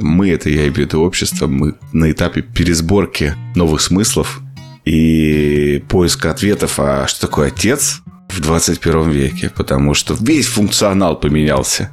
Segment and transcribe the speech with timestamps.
[0.00, 4.40] Мы, это я имею в общество, мы на этапе пересборки новых смыслов
[4.84, 11.90] и поиска ответов, а что такое отец в 21 веке, потому что весь функционал поменялся.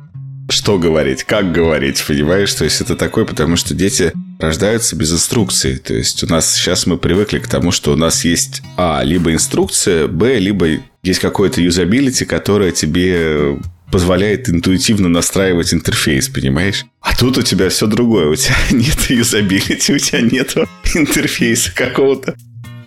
[0.50, 2.54] Что говорить, как говорить, понимаешь?
[2.54, 5.76] То есть это такое, потому что дети рождаются без инструкции.
[5.76, 9.34] То есть у нас сейчас мы привыкли к тому, что у нас есть А, либо
[9.34, 10.68] инструкция, Б, либо
[11.04, 13.60] есть какое-то юзабилити, которое тебе
[13.92, 16.86] позволяет интуитивно настраивать интерфейс, понимаешь?
[17.02, 18.30] А тут у тебя все другое.
[18.30, 20.56] У тебя нет юзабилити, у тебя нет
[20.94, 22.36] интерфейса какого-то.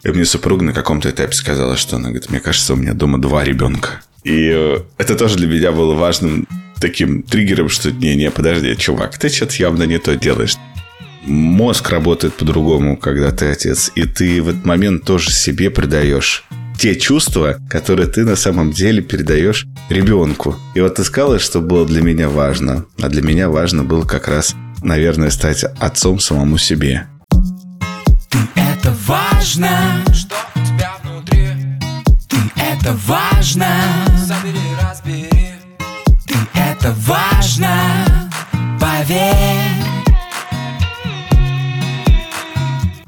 [0.02, 3.20] И мне супруга на каком-то этапе сказала, что она говорит, мне кажется, у меня дома
[3.20, 4.00] два ребенка.
[4.24, 6.46] И э, это тоже для меня было важным
[6.80, 10.56] таким триггером, что не-не, подожди, чувак, ты что-то явно не то делаешь.
[11.22, 16.44] Мозг работает по-другому, когда ты отец, и ты в этот момент тоже себе придаешь
[16.80, 20.56] те чувства, которые ты на самом деле передаешь ребенку.
[20.74, 22.86] И вот ты сказала, что было для меня важно.
[23.02, 27.06] А для меня важно было как раз, наверное, стать отцом самому себе.
[28.30, 29.68] Ты это важно,
[30.14, 31.48] что у тебя внутри.
[32.28, 33.66] Ты это важно.
[34.26, 35.28] Собери, разбери.
[36.26, 38.30] Ты это важно,
[38.80, 39.34] поверь.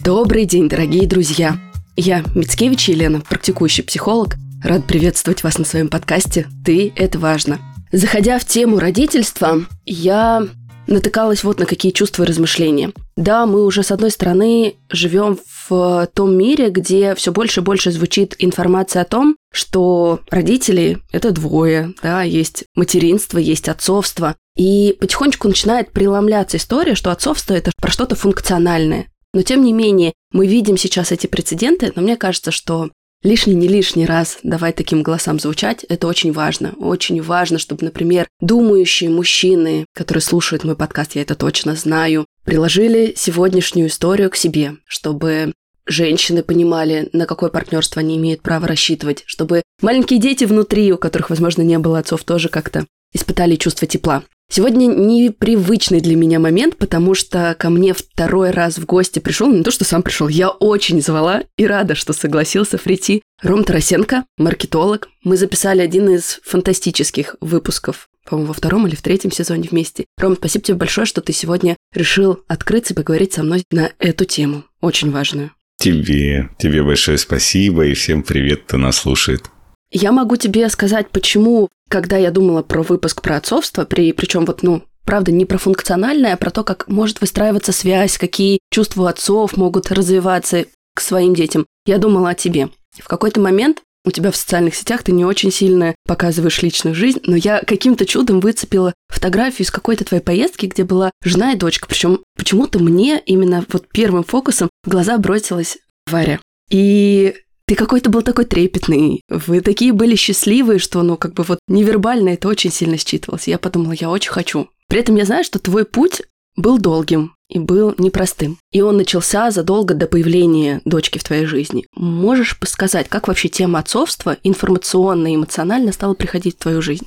[0.04, 1.71] Добрый день, дорогие друзья!
[1.96, 4.36] Я Мицкевич Елена, практикующий психолог.
[4.64, 7.58] Рад приветствовать вас на своем подкасте «Ты– это важно».
[7.92, 10.48] Заходя в тему родительства, я
[10.86, 12.92] натыкалась вот на какие чувства и размышления.
[13.16, 17.90] Да, мы уже, с одной стороны, живем в том мире, где все больше и больше
[17.90, 24.34] звучит информация о том, что родители– это двое, да, есть материнство, есть отцовство.
[24.56, 29.08] И потихонечку начинает преломляться история, что отцовство– это про что-то функциональное.
[29.34, 32.90] Но тем не менее, мы видим сейчас эти прецеденты, но мне кажется, что
[33.22, 36.74] лишний не лишний раз давать таким голосам звучать, это очень важно.
[36.78, 43.14] Очень важно, чтобы, например, думающие мужчины, которые слушают мой подкаст, я это точно знаю, приложили
[43.16, 45.52] сегодняшнюю историю к себе, чтобы
[45.86, 51.30] женщины понимали, на какое партнерство они имеют право рассчитывать, чтобы маленькие дети внутри, у которых,
[51.30, 54.22] возможно, не было отцов, тоже как-то испытали чувство тепла.
[54.54, 59.62] Сегодня непривычный для меня момент, потому что ко мне второй раз в гости пришел, не
[59.62, 63.22] то, что сам пришел, я очень звала и рада, что согласился прийти.
[63.40, 65.08] Ром Тарасенко, маркетолог.
[65.24, 70.04] Мы записали один из фантастических выпусков по-моему, во втором или в третьем сезоне вместе.
[70.18, 74.26] Ром, спасибо тебе большое, что ты сегодня решил открыться и поговорить со мной на эту
[74.26, 75.52] тему, очень важную.
[75.78, 79.44] Тебе, тебе большое спасибо и всем привет, кто нас слушает.
[79.92, 84.62] Я могу тебе сказать, почему, когда я думала про выпуск про отцовство, при, причем вот,
[84.62, 89.56] ну, правда, не про функциональное, а про то, как может выстраиваться связь, какие чувства отцов
[89.58, 90.64] могут развиваться
[90.94, 91.66] к своим детям.
[91.84, 92.70] Я думала о тебе.
[92.98, 97.20] В какой-то момент у тебя в социальных сетях ты не очень сильно показываешь личную жизнь,
[97.24, 101.86] но я каким-то чудом выцепила фотографию из какой-то твоей поездки, где была жена и дочка.
[101.86, 105.78] Причем почему-то мне именно вот первым фокусом в глаза бросилась
[106.10, 106.40] Варя.
[106.70, 107.34] И
[107.72, 112.28] ты какой-то был такой трепетный, вы такие были счастливые, что, ну, как бы вот невербально
[112.28, 113.48] это очень сильно считывалось.
[113.48, 114.68] Я подумала, я очень хочу.
[114.88, 116.20] При этом я знаю, что твой путь
[116.54, 118.58] был долгим и был непростым.
[118.72, 121.86] И он начался задолго до появления дочки в твоей жизни.
[121.96, 127.06] Можешь сказать, как вообще тема отцовства информационно и эмоционально стала приходить в твою жизнь?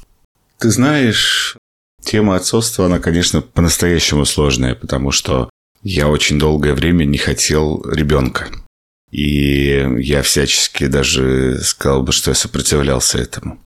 [0.58, 1.58] Ты знаешь,
[2.02, 5.48] тема отцовства, она, конечно, по-настоящему сложная, потому что
[5.84, 8.50] я очень долгое время не хотел ребенка.
[9.16, 13.62] И я всячески даже сказал бы, что я сопротивлялся этому.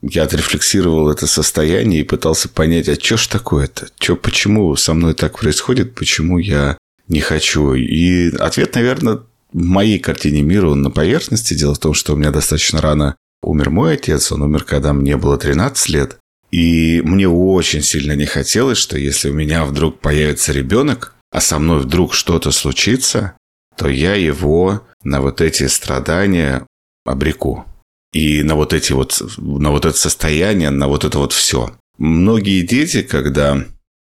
[0.00, 3.88] Я отрефлексировал это состояние и пытался понять, а что ж такое-то?
[3.98, 5.94] Чё, почему со мной так происходит?
[5.94, 7.74] Почему я не хочу?
[7.74, 9.16] И ответ, наверное,
[9.52, 11.52] в моей картине мира, он на поверхности.
[11.52, 14.32] Дело в том, что у меня достаточно рано умер мой отец.
[14.32, 16.16] Он умер, когда мне было 13 лет.
[16.50, 21.58] И мне очень сильно не хотелось, что если у меня вдруг появится ребенок, а со
[21.58, 23.34] мной вдруг что-то случится,
[23.78, 26.66] то я его на вот эти страдания
[27.06, 27.64] обреку.
[28.12, 31.72] И на вот эти вот, на вот это состояние, на вот это вот все.
[31.98, 33.64] Многие дети, когда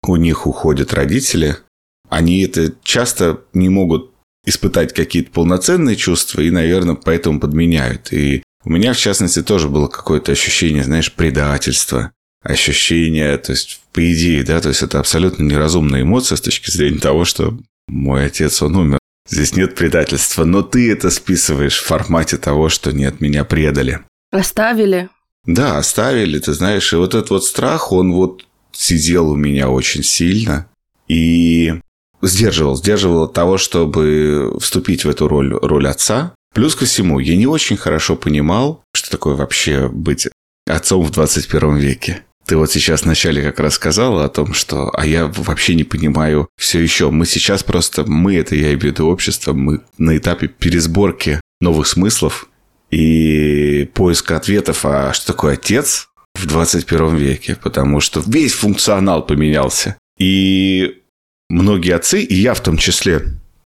[0.06, 1.56] у них уходят родители,
[2.08, 4.10] они это часто не могут
[4.46, 8.12] испытать какие-то полноценные чувства и, наверное, поэтому подменяют.
[8.12, 12.12] И у меня, в частности, тоже было какое-то ощущение, знаешь, предательства,
[12.42, 16.98] ощущение, то есть, по идее, да, то есть это абсолютно неразумная эмоция с точки зрения
[16.98, 18.99] того, что мой отец, он умер.
[19.30, 24.00] Здесь нет предательства, но ты это списываешь в формате того, что нет, меня предали.
[24.32, 25.08] Оставили.
[25.46, 30.02] Да, оставили, ты знаешь, и вот этот вот страх, он вот сидел у меня очень
[30.02, 30.66] сильно
[31.08, 31.74] и
[32.22, 36.34] сдерживал, сдерживал от того, чтобы вступить в эту роль, роль отца.
[36.52, 40.28] Плюс ко всему, я не очень хорошо понимал, что такое вообще быть
[40.66, 42.24] отцом в 21 веке.
[42.50, 46.48] Ты вот сейчас вначале как раз сказала о том, что «а я вообще не понимаю
[46.58, 47.12] все еще».
[47.12, 51.86] Мы сейчас просто, мы, это я имею в виду общество, мы на этапе пересборки новых
[51.86, 52.48] смыслов
[52.90, 59.96] и поиска ответов, а что такое отец в 21 веке, потому что весь функционал поменялся.
[60.18, 61.02] И
[61.48, 63.28] многие отцы, и я в том числе,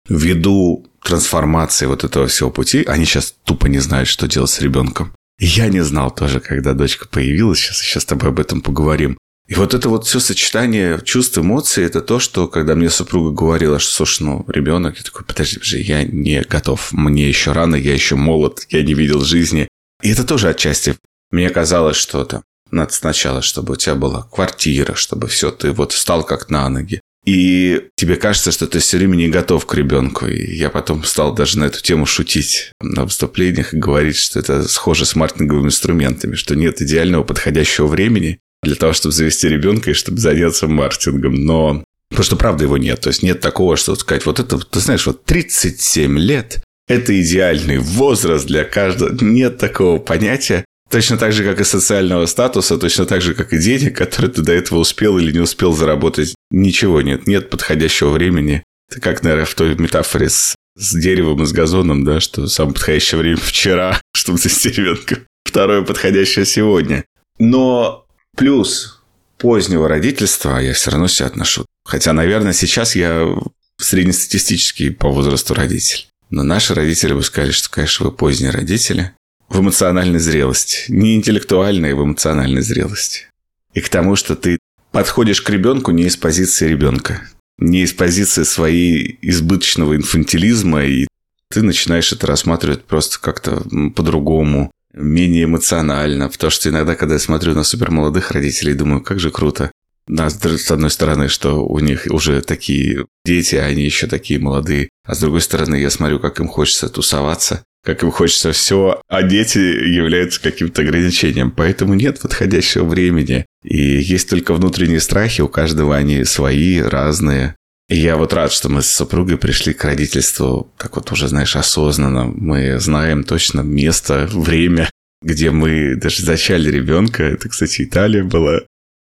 [0.09, 5.13] ввиду трансформации вот этого всего пути, они сейчас тупо не знают, что делать с ребенком.
[5.41, 9.17] Я не знал тоже, когда дочка появилась, сейчас, сейчас с тобой об этом поговорим.
[9.49, 13.79] И вот это вот все сочетание чувств, эмоций, это то, что когда мне супруга говорила,
[13.79, 17.95] что, слушай, ну, ребенок, я такой, подожди, подожди, я не готов, мне еще рано, я
[17.95, 19.67] еще молод, я не видел жизни.
[20.03, 20.97] И это тоже отчасти.
[21.31, 25.93] Мне казалось, что то надо сначала, чтобы у тебя была квартира, чтобы все, ты вот
[25.93, 27.01] встал как на ноги.
[27.27, 30.27] И тебе кажется, что ты все время не готов к ребенку.
[30.27, 34.67] И я потом стал даже на эту тему шутить на выступлениях и говорить, что это
[34.67, 39.95] схоже с маркетинговыми инструментами, что нет идеального подходящего времени для того, чтобы завести ребенка и
[39.95, 41.35] чтобы заняться маркетингом.
[41.35, 43.01] Но Потому что, правда, его нет.
[43.01, 47.79] То есть, нет такого, что сказать, вот это, ты знаешь, вот 37 лет– это идеальный
[47.79, 49.17] возраст для каждого.
[49.25, 50.65] Нет такого понятия.
[50.91, 54.43] Точно так же, как и социального статуса, точно так же, как и денег, которые ты
[54.43, 56.35] до этого успел или не успел заработать.
[56.51, 58.65] Ничего нет, нет подходящего времени.
[58.91, 62.75] Это как, наверное, в той метафоре с, с деревом и с газоном, да, что самое
[62.75, 65.21] подходящее время вчера, чтобы завести ребенка.
[65.45, 67.05] Второе подходящее сегодня.
[67.39, 68.05] Но
[68.37, 69.01] плюс
[69.39, 71.67] позднего родительства я все равно себя отношу.
[71.85, 73.33] Хотя, наверное, сейчас я
[73.81, 76.09] среднестатистический по возрасту родитель.
[76.31, 79.13] Но наши родители бы сказали, что, конечно, вы поздние родители
[79.51, 80.85] в эмоциональной зрелости.
[80.91, 83.27] Не интеллектуальной, а в эмоциональной зрелости.
[83.75, 84.59] И к тому, что ты
[84.93, 91.07] подходишь к ребенку не из позиции ребенка, не из позиции своей избыточного инфантилизма, и
[91.51, 93.63] ты начинаешь это рассматривать просто как-то
[93.95, 96.29] по-другому, менее эмоционально.
[96.29, 99.73] Потому что иногда, когда я смотрю на супермолодых родителей, думаю, как же круто.
[100.07, 104.89] Да, с одной стороны, что у них уже такие дети, а они еще такие молодые.
[105.05, 109.23] А с другой стороны, я смотрю, как им хочется тусоваться, как им хочется все, а
[109.23, 111.51] дети являются каким-то ограничением.
[111.51, 113.47] Поэтому нет подходящего времени.
[113.65, 117.57] И есть только внутренние страхи, у каждого они свои, разные.
[117.89, 121.57] И я вот рад, что мы с супругой пришли к родительству так вот уже, знаешь,
[121.57, 122.27] осознанно.
[122.27, 124.89] Мы знаем точно место, время,
[125.23, 127.25] где мы даже зачали ребенка.
[127.25, 128.61] Это, кстати, Италия была.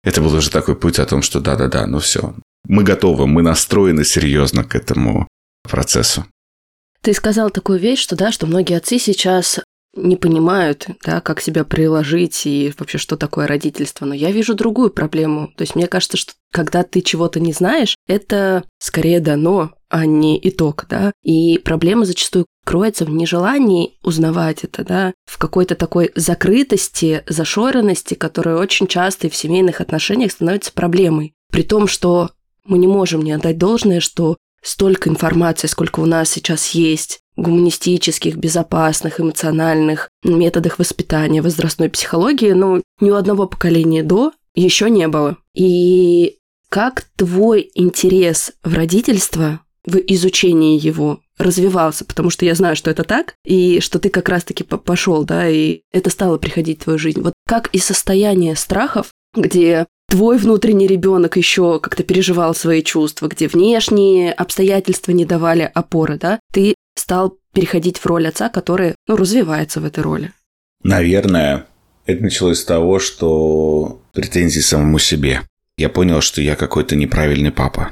[0.04, 2.36] Это был уже такой путь о том, что да-да-да, ну все.
[2.68, 5.28] Мы готовы, мы настроены серьезно к этому
[5.64, 6.26] процессу.
[7.08, 9.62] Ты сказал такую вещь, что да, что многие отцы сейчас
[9.96, 14.06] не понимают, да, как себя приложить и вообще, что такое родительство.
[14.06, 15.54] Но я вижу другую проблему.
[15.56, 20.38] То есть мне кажется, что когда ты чего-то не знаешь, это скорее дано, а не
[20.50, 21.14] итог, да.
[21.24, 28.58] И проблема зачастую кроется в нежелании узнавать это, да, в какой-то такой закрытости, зашоренности, которая
[28.58, 31.36] очень часто и в семейных отношениях становится проблемой.
[31.54, 32.32] При том, что
[32.66, 38.36] мы не можем не отдать должное, что столько информации, сколько у нас сейчас есть, гуманистических,
[38.36, 45.38] безопасных, эмоциональных методах воспитания, возрастной психологии, ну, ни у одного поколения до еще не было.
[45.54, 46.38] И
[46.70, 53.04] как твой интерес в родительство, в изучении его развивался, потому что я знаю, что это
[53.04, 57.22] так, и что ты как раз-таки пошел, да, и это стало приходить в твою жизнь.
[57.22, 63.48] Вот как и состояние страхов, где твой внутренний ребенок еще как-то переживал свои чувства, где
[63.48, 69.82] внешние обстоятельства не давали опоры, да, ты стал переходить в роль отца, который, ну, развивается
[69.82, 70.32] в этой роли.
[70.84, 71.66] Наверное,
[72.06, 75.42] это началось с того, что претензии самому себе.
[75.78, 77.92] Я понял, что я какой-то неправильный папа.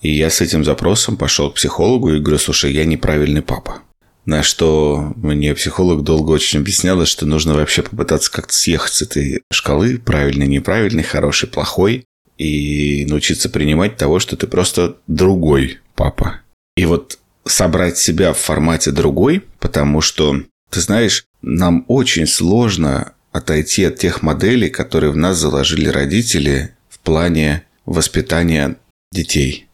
[0.00, 3.82] И я с этим запросом пошел к психологу и говорю, слушай, я неправильный папа.
[4.26, 9.42] На что мне психолог долго очень объясняла, что нужно вообще попытаться как-то съехать с этой
[9.52, 12.04] шкалы, правильный, неправильный, хороший, плохой,
[12.36, 16.40] и научиться принимать того, что ты просто другой папа.
[16.76, 23.84] И вот собрать себя в формате другой, потому что, ты знаешь, нам очень сложно отойти
[23.84, 28.76] от тех моделей, которые в нас заложили родители в плане воспитания
[29.12, 29.68] детей.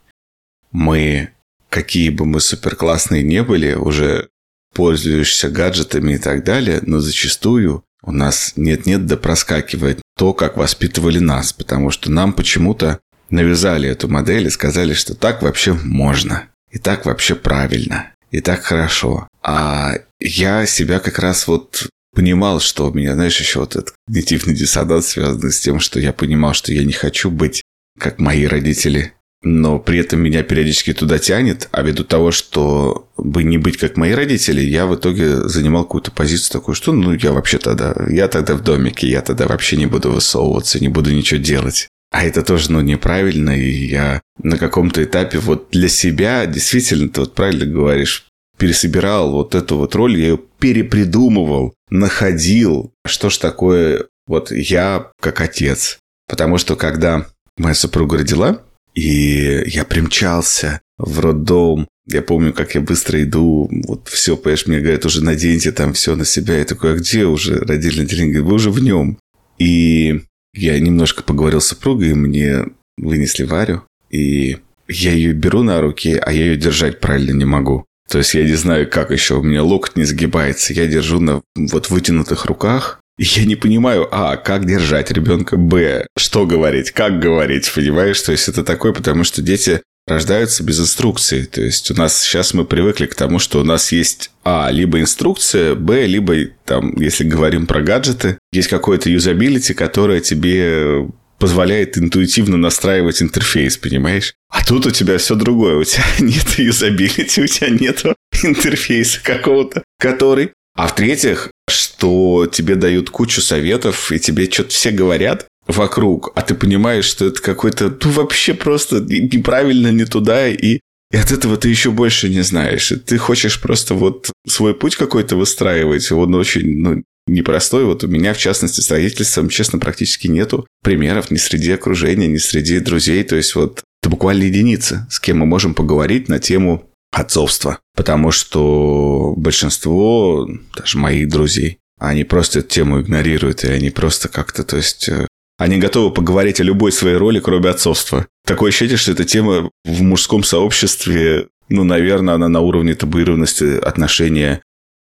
[0.71, 1.31] Мы,
[1.71, 4.29] какие бы мы суперклассные не были, уже
[4.73, 11.19] пользуешься гаджетами и так далее, но зачастую у нас нет-нет да проскакивает то, как воспитывали
[11.19, 13.01] нас, потому что нам почему-то
[13.31, 18.63] навязали эту модель и сказали, что так вообще можно, и так вообще правильно, и так
[18.63, 19.29] хорошо.
[19.43, 24.55] А я себя как раз вот понимал, что у меня, знаешь, еще вот этот когнитивный
[24.55, 27.63] диссонанс связан с тем, что я понимал, что я не хочу быть
[27.99, 29.13] как мои родители.
[29.43, 33.97] Но при этом меня периодически туда тянет, а ввиду того, что бы не быть как
[33.97, 38.29] мои родители, я в итоге занимал какую-то позицию такую, что ну я вообще тогда, я
[38.29, 41.89] тогда в домике, я тогда вообще не буду высовываться, не буду ничего делать.
[42.13, 47.21] А это тоже, ну, неправильно, и я на каком-то этапе вот для себя, действительно, ты
[47.21, 48.27] вот правильно говоришь,
[48.59, 55.41] пересобирал вот эту вот роль, я ее перепридумывал, находил, что ж такое вот я как
[55.41, 55.99] отец.
[56.29, 58.61] Потому что когда моя супруга родила,
[58.95, 61.89] и я примчался в роддом.
[62.07, 66.17] Я помню, как я быстро иду, вот все, понимаешь, мне говорят, уже наденьте там все
[66.17, 66.59] на себя.
[66.59, 68.45] Я такой, а где уже родильный тренинг?
[68.45, 69.19] Вы уже в нем.
[69.59, 70.23] И
[70.55, 72.65] я немножко поговорил с супругой, и мне
[72.97, 74.59] вынесли Варю, и
[74.89, 77.85] я ее беру на руки, а я ее держать правильно не могу.
[78.09, 80.75] То есть я не знаю, как еще, у меня локоть не сгибается.
[80.75, 86.47] Я держу на вот вытянутых руках, я не понимаю, а, как держать ребенка, б, что
[86.47, 88.21] говорить, как говорить, понимаешь?
[88.21, 91.45] То есть это такое, потому что дети рождаются без инструкции.
[91.45, 95.01] То есть у нас сейчас мы привыкли к тому, что у нас есть А, либо
[95.01, 102.57] инструкция, Б, либо там, если говорим про гаджеты, есть какое-то юзабилити, которое тебе позволяет интуитивно
[102.57, 104.35] настраивать интерфейс, понимаешь?
[104.49, 105.77] А тут у тебя все другое.
[105.77, 108.05] У тебя нет юзабилити, у тебя нет
[108.43, 115.47] интерфейса какого-то, который а в-третьих, что тебе дают кучу советов, и тебе что-то все говорят
[115.67, 120.81] вокруг, а ты понимаешь, что это какой-то, ну, вообще просто неправильно, не туда, и
[121.13, 122.91] и от этого ты еще больше не знаешь.
[122.91, 126.11] И ты хочешь просто вот свой путь какой-то выстраивать.
[126.11, 127.85] Он очень ну, непростой.
[127.85, 132.39] Вот у меня, в частности, с родительством, честно, практически нету примеров ни среди окружения, ни
[132.39, 133.23] среди друзей.
[133.25, 137.79] То есть вот это буквально единицы, с кем мы можем поговорить на тему отцовства.
[137.95, 144.65] Потому что большинство, даже моих друзей, они просто эту тему игнорируют, и они просто как-то,
[144.65, 145.29] то есть, э,
[145.59, 148.27] они готовы поговорить о любой своей роли, кроме отцовства.
[148.45, 154.63] Такое ощущение, что эта тема в мужском сообществе, ну, наверное, она на уровне табуированности отношения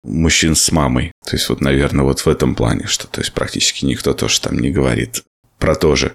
[0.02, 1.12] мужчин с мамой.
[1.24, 4.58] То есть, вот, наверное, вот в этом плане, что, то есть, практически никто тоже там
[4.58, 5.22] не говорит
[5.58, 6.14] про то же.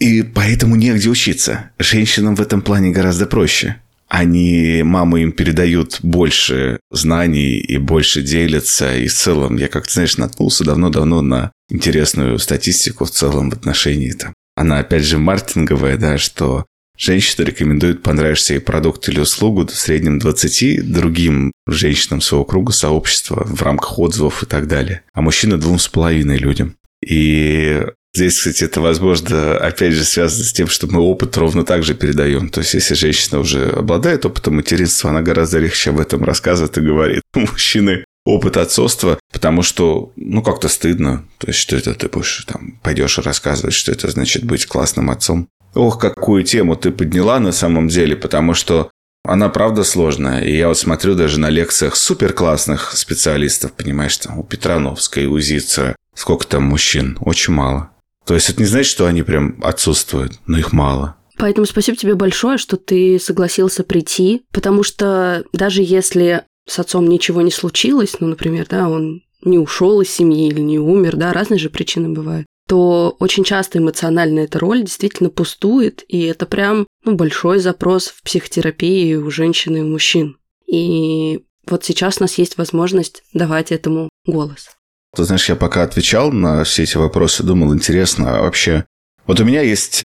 [0.00, 1.70] И поэтому негде учиться.
[1.78, 8.96] Женщинам в этом плане гораздо проще они, мамы им передают больше знаний и больше делятся.
[8.96, 14.12] И в целом, я как-то, знаешь, наткнулся давно-давно на интересную статистику в целом в отношении
[14.12, 14.32] там.
[14.54, 16.64] Она, опять же, маркетинговая, да, что
[16.96, 23.44] женщина рекомендует понравишься ей продукт или услугу в среднем 20 другим женщинам своего круга сообщества
[23.44, 26.76] в рамках отзывов и так далее, а мужчина двум с половиной людям.
[27.04, 27.84] И
[28.16, 31.94] Здесь, кстати, это, возможно, опять же связано с тем, что мы опыт ровно так же
[31.94, 32.48] передаем.
[32.48, 36.80] То есть, если женщина уже обладает опытом материнства, она гораздо легче об этом рассказывает и
[36.80, 37.20] говорит.
[37.34, 41.26] У мужчины опыт отцовства, потому что, ну, как-то стыдно.
[41.36, 45.48] То есть, что это ты будешь там, пойдешь рассказывать, что это значит быть классным отцом.
[45.74, 48.90] Ох, какую тему ты подняла на самом деле, потому что
[49.24, 50.42] она правда сложная.
[50.42, 55.38] И я вот смотрю даже на лекциях супер классных специалистов, понимаешь, там у Петрановской, у
[55.38, 57.18] Зица, сколько там мужчин?
[57.20, 57.90] Очень мало.
[58.26, 61.16] То есть это не значит, что они прям отсутствуют, но их мало.
[61.38, 67.42] Поэтому спасибо тебе большое, что ты согласился прийти, потому что даже если с отцом ничего
[67.42, 71.58] не случилось, ну, например, да, он не ушел из семьи или не умер, да, разные
[71.58, 77.14] же причины бывают, то очень часто эмоционально эта роль действительно пустует, и это прям ну,
[77.14, 80.38] большой запрос в психотерапии у женщин и у мужчин.
[80.66, 84.70] И вот сейчас у нас есть возможность давать этому голос.
[85.16, 88.84] Ты знаешь, я пока отвечал на все эти вопросы, думал, интересно, а вообще...
[89.26, 90.04] Вот у меня есть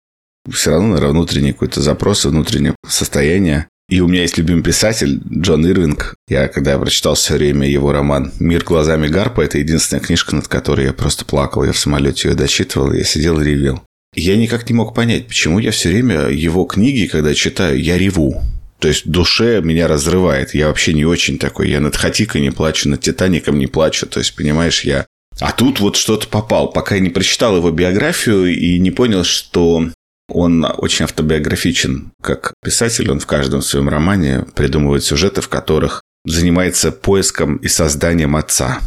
[0.51, 3.67] все равно, наверное, внутренний какой-то запрос, внутреннее состояние.
[3.89, 6.15] И у меня есть любимый писатель Джон Ирвинг.
[6.29, 10.47] Я, когда я прочитал все время его роман «Мир глазами Гарпа», это единственная книжка, над
[10.47, 11.65] которой я просто плакал.
[11.65, 13.83] Я в самолете ее дочитывал, я сидел и ревел.
[14.15, 18.41] я никак не мог понять, почему я все время его книги, когда читаю, я реву.
[18.81, 20.55] То есть душе меня разрывает.
[20.55, 21.71] Я вообще не очень такой.
[21.71, 24.07] Я над Хатико не плачу, над Титаником не плачу.
[24.07, 25.07] То есть, понимаешь, я...
[25.41, 26.73] А тут вот что-то попал.
[26.73, 29.91] Пока я не прочитал его биографию и не понял, что
[30.29, 33.11] он очень автобиографичен как писатель.
[33.11, 38.81] Он в каждом своем романе придумывает сюжеты, в которых занимается поиском и созданием отца.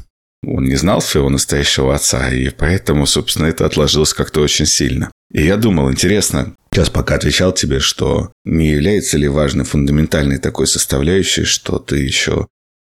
[0.46, 5.12] Он не знал своего настоящего отца, и поэтому, собственно, это отложилось как-то очень сильно.
[5.32, 10.68] И я думал, интересно, сейчас пока отвечал тебе, что не является ли важной фундаментальной такой
[10.68, 12.48] составляющей, что ты еще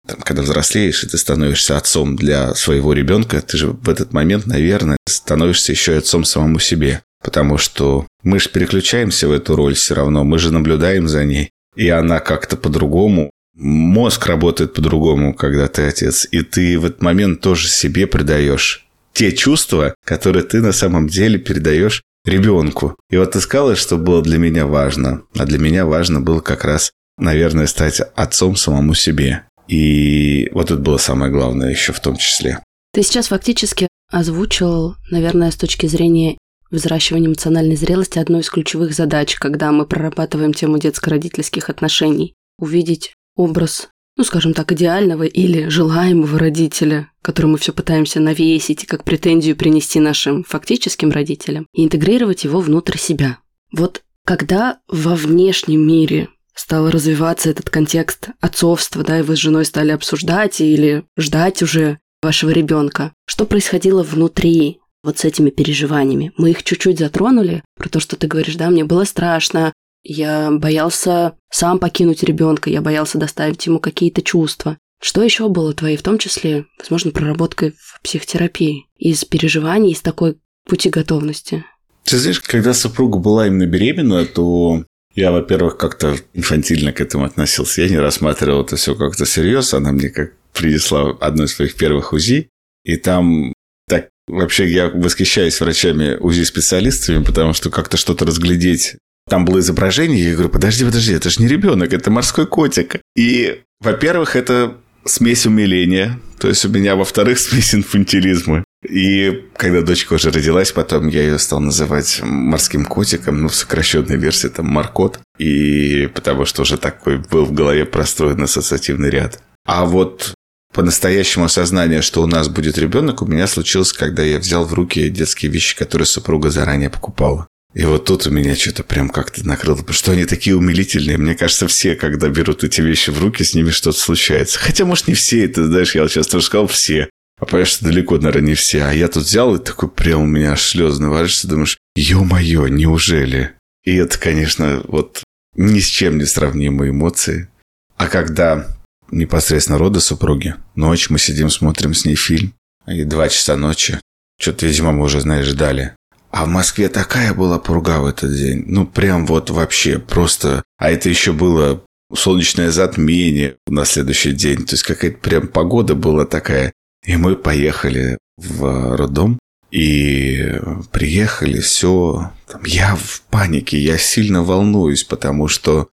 [0.07, 4.47] там, когда взрослеешь, и ты становишься отцом для своего ребенка, ты же в этот момент,
[4.47, 7.01] наверное, становишься еще и отцом самому себе.
[7.23, 11.51] Потому что мы же переключаемся в эту роль все равно, мы же наблюдаем за ней.
[11.75, 13.30] И она как-то по-другому
[13.61, 19.31] мозг работает по-другому, когда ты отец, и ты в этот момент тоже себе придаешь те
[19.31, 22.95] чувства, которые ты на самом деле передаешь ребенку.
[23.09, 25.23] И вот ты сказала, что было для меня важно.
[25.37, 29.43] А для меня важно было как раз, наверное, стать отцом самому себе.
[29.67, 32.59] И вот это было самое главное еще в том числе.
[32.93, 36.37] Ты сейчас фактически озвучил, наверное, с точки зрения
[36.71, 42.33] взращивания эмоциональной зрелости одну из ключевых задач, когда мы прорабатываем тему детско-родительских отношений.
[42.57, 48.87] Увидеть образ, ну, скажем так, идеального или желаемого родителя, который мы все пытаемся навесить и
[48.87, 53.39] как претензию принести нашим фактическим родителям, и интегрировать его внутрь себя.
[53.71, 59.65] Вот когда во внешнем мире стал развиваться этот контекст отцовства, да, и вы с женой
[59.65, 66.31] стали обсуждать или ждать уже вашего ребенка, что происходило внутри вот с этими переживаниями.
[66.37, 71.33] Мы их чуть-чуть затронули, про то, что ты говоришь, да, мне было страшно, я боялся
[71.49, 74.77] сам покинуть ребенка, я боялся доставить ему какие-то чувства.
[75.01, 80.37] Что еще было твоей, в том числе, возможно, проработкой в психотерапии, из переживаний, из такой
[80.67, 81.65] пути готовности?
[82.03, 84.83] Ты знаешь, когда супруга была именно беременна, то
[85.15, 87.81] я, во-первых, как-то инфантильно к этому относился.
[87.81, 89.79] Я не рассматривал это все как-то серьезно.
[89.79, 92.49] Она мне как принесла одну из своих первых УЗИ,
[92.83, 93.53] и там
[93.87, 98.97] так вообще я восхищаюсь врачами УЗИ-специалистами, потому что как-то что-то разглядеть
[99.31, 102.97] там было изображение, я говорю, подожди, подожди, это же не ребенок, это морской котик.
[103.15, 108.65] И, во-первых, это смесь умиления, то есть у меня, во-вторых, смесь инфантилизма.
[108.85, 114.17] И когда дочка уже родилась, потом я ее стал называть морским котиком, ну, в сокращенной
[114.17, 115.19] версии, там, Маркот.
[115.37, 119.41] И потому что уже такой был в голове простроен ассоциативный ряд.
[119.65, 120.33] А вот
[120.73, 125.09] по-настоящему осознание, что у нас будет ребенок, у меня случилось, когда я взял в руки
[125.09, 127.47] детские вещи, которые супруга заранее покупала.
[127.73, 131.17] И вот тут у меня что-то прям как-то накрыло, потому что они такие умилительные.
[131.17, 134.59] Мне кажется, все, когда берут эти вещи в руки, с ними что-то случается.
[134.59, 137.09] Хотя, может, не все, это, знаешь, я сейчас тоже сказал все.
[137.39, 138.83] А понимаешь, что далеко, наверное, не все.
[138.83, 143.53] А я тут взял, и такой прям у меня аж слезы навалишься, думаешь, ё-моё, неужели?
[143.85, 145.23] И это, конечно, вот
[145.55, 147.49] ни с чем не сравнимые эмоции.
[147.97, 148.67] А когда
[149.11, 152.53] непосредственно роды супруги, ночь мы сидим, смотрим с ней фильм,
[152.85, 153.99] и два часа ночи,
[154.39, 155.95] что-то, видимо, мы уже, знаешь, ждали.
[156.31, 158.63] А в Москве такая была пурга в этот день.
[158.65, 160.63] Ну, прям вот вообще просто...
[160.77, 161.83] А это еще было
[162.13, 164.65] солнечное затмение на следующий день.
[164.65, 166.71] То есть какая-то прям погода была такая.
[167.05, 169.39] И мы поехали в роддом.
[169.71, 170.59] И
[170.91, 172.31] приехали, все.
[172.65, 175.89] Я в панике, я сильно волнуюсь, потому что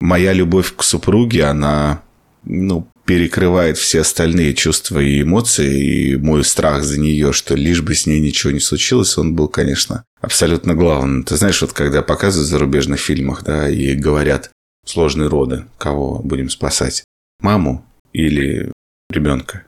[0.00, 2.02] моя любовь к супруге, она,
[2.44, 7.94] ну, перекрывает все остальные чувства и эмоции, и мой страх за нее, что лишь бы
[7.94, 11.22] с ней ничего не случилось, он был, конечно, абсолютно главным.
[11.22, 14.50] Ты знаешь, вот когда показывают в зарубежных фильмах, да, и говорят
[14.84, 17.04] сложные роды, кого будем спасать,
[17.40, 18.70] маму или
[19.08, 19.64] ребенка.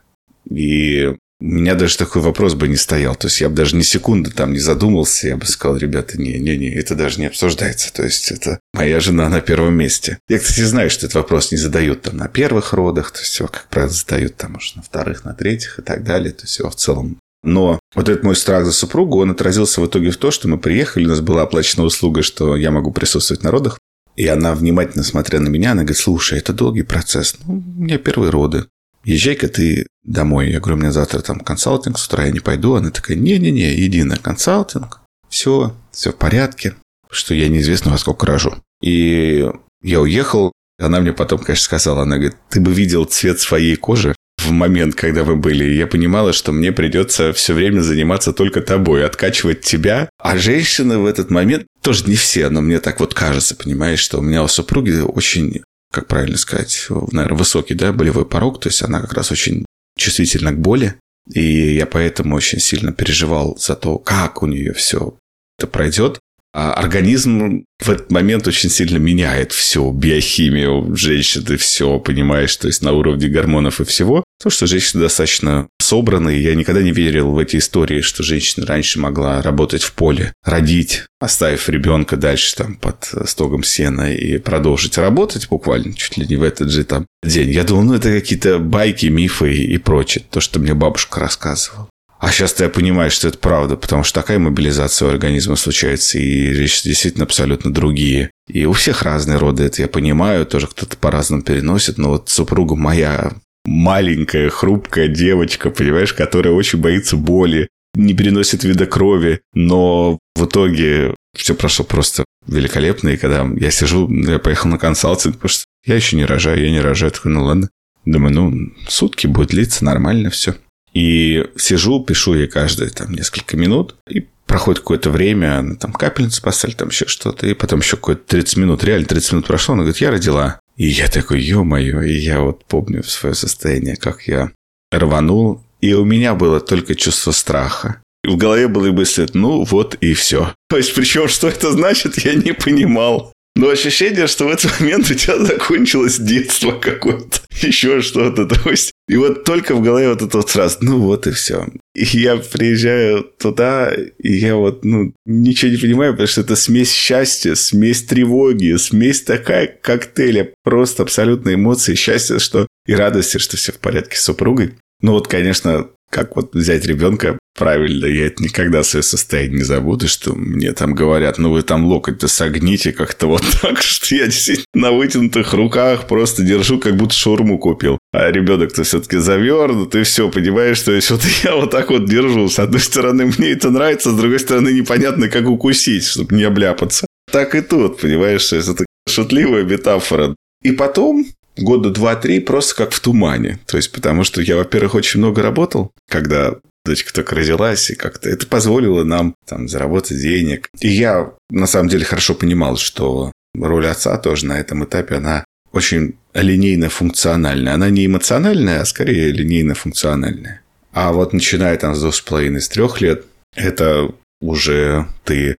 [0.47, 3.15] И у меня даже такой вопрос бы не стоял.
[3.15, 5.27] То есть я бы даже ни секунды там не задумался.
[5.27, 7.91] Я бы сказал, ребята, не-не-не, это даже не обсуждается.
[7.91, 10.19] То есть это моя жена на первом месте.
[10.29, 13.11] Я, кстати, знаю, что этот вопрос не задают там на первых родах.
[13.11, 16.31] То есть его, как правило, задают там уж на вторых, на третьих и так далее.
[16.31, 19.87] То есть его в целом но вот этот мой страх за супругу, он отразился в
[19.87, 23.43] итоге в то, что мы приехали, у нас была оплачена услуга, что я могу присутствовать
[23.43, 23.79] на родах.
[24.15, 27.35] И она, внимательно смотря на меня, она говорит, слушай, это долгий процесс.
[27.43, 28.65] Ну, у меня первые роды
[29.03, 30.51] езжай-ка ты домой.
[30.51, 32.75] Я говорю, у меня завтра там консалтинг, с утра я не пойду.
[32.75, 35.01] Она такая, не-не-не, иди на консалтинг.
[35.29, 36.75] Все, все в порядке.
[37.09, 38.55] Что я неизвестно во сколько рожу.
[38.81, 39.47] И
[39.81, 40.51] я уехал.
[40.79, 44.95] Она мне потом, конечно, сказала, она говорит, ты бы видел цвет своей кожи в момент,
[44.95, 45.63] когда вы были.
[45.65, 50.09] Я понимала, что мне придется все время заниматься только тобой, откачивать тебя.
[50.17, 54.19] А женщины в этот момент, тоже не все, но мне так вот кажется, понимаешь, что
[54.19, 55.61] у меня у супруги очень
[55.91, 59.65] как правильно сказать, наверное, высокий, да, болевой порог, то есть она как раз очень
[59.97, 60.95] чувствительна к боли,
[61.31, 65.17] и я поэтому очень сильно переживал за то, как у нее все
[65.57, 66.19] это пройдет.
[66.53, 72.81] А организм в этот момент очень сильно меняет все, биохимию женщины, все, понимаешь, то есть
[72.81, 74.25] на уровне гормонов и всего.
[74.41, 76.29] То, что женщина достаточно собраны.
[76.29, 81.03] Я никогда не верил в эти истории, что женщина раньше могла работать в поле, родить,
[81.19, 86.43] оставив ребенка дальше там под стогом сена и продолжить работать буквально чуть ли не в
[86.43, 87.49] этот же там день.
[87.49, 91.89] Я думал, ну это какие-то байки, мифы и прочее, то, что мне бабушка рассказывала.
[92.19, 96.53] А сейчас я понимаю, что это правда, потому что такая мобилизация у организма случается, и
[96.53, 98.31] речь действительно абсолютно другие.
[98.47, 102.75] И у всех разные роды, это я понимаю, тоже кто-то по-разному переносит, но вот супруга
[102.75, 103.33] моя
[103.65, 111.15] маленькая, хрупкая девочка, понимаешь, которая очень боится боли, не переносит вида крови, но в итоге
[111.35, 115.95] все прошло просто великолепно, и когда я сижу, я поехал на консалтинг, потому что я
[115.95, 117.69] еще не рожаю, я не рожаю, такой, ну ладно.
[118.05, 120.55] Думаю, ну, сутки будет длиться, нормально все.
[120.93, 126.41] И сижу, пишу ей каждые там несколько минут и проходит какое-то время, ну, там капельницу
[126.41, 129.83] поставили, там еще что-то, и потом еще какое-то 30 минут, реально 30 минут прошло, она
[129.83, 130.59] говорит, я родила.
[130.81, 134.49] И я такой, ё-моё, и я вот помню свое состояние, как я
[134.91, 138.01] рванул, и у меня было только чувство страха.
[138.23, 140.55] В голове было мысли, ну вот и все.
[140.69, 143.31] То есть, причем, что это значит, я не понимал.
[143.55, 148.45] Но ощущение, что в этот момент у тебя закончилось детство какое-то, еще что-то.
[148.45, 151.67] То есть, и вот только в голове вот это вот сразу, ну вот и все.
[151.93, 156.91] И я приезжаю туда, и я вот, ну, ничего не понимаю, потому что это смесь
[156.91, 163.73] счастья, смесь тревоги, смесь такая коктейля, просто абсолютно эмоции, счастья, что и радости, что все
[163.73, 164.75] в порядке с супругой.
[165.01, 170.07] Ну вот, конечно, как вот взять ребенка правильно, я это никогда свое состояние не забуду,
[170.07, 174.65] что мне там говорят, ну вы там локоть-то согните как-то вот так, что я действительно
[174.73, 177.97] на вытянутых руках просто держу, как будто шаурму купил.
[178.13, 182.49] А ребенок-то все-таки завернут, и все, понимаешь, что есть вот я вот так вот держу.
[182.49, 187.05] С одной стороны, мне это нравится, с другой стороны, непонятно, как укусить, чтобы не обляпаться.
[187.31, 190.35] Так и тут, понимаешь, что это шутливая метафора.
[190.63, 191.25] И потом
[191.57, 193.59] года два-три просто как в тумане.
[193.65, 198.29] То есть, потому что я, во-первых, очень много работал, когда дочка только родилась, и как-то
[198.29, 200.69] это позволило нам там заработать денег.
[200.79, 205.45] И я, на самом деле, хорошо понимал, что роль отца тоже на этом этапе, она
[205.71, 207.73] очень линейно-функциональная.
[207.73, 210.61] Она не эмоциональная, а скорее линейно-функциональная.
[210.93, 214.11] А вот начиная там с двух с половиной, с трех лет, это
[214.41, 215.55] уже ты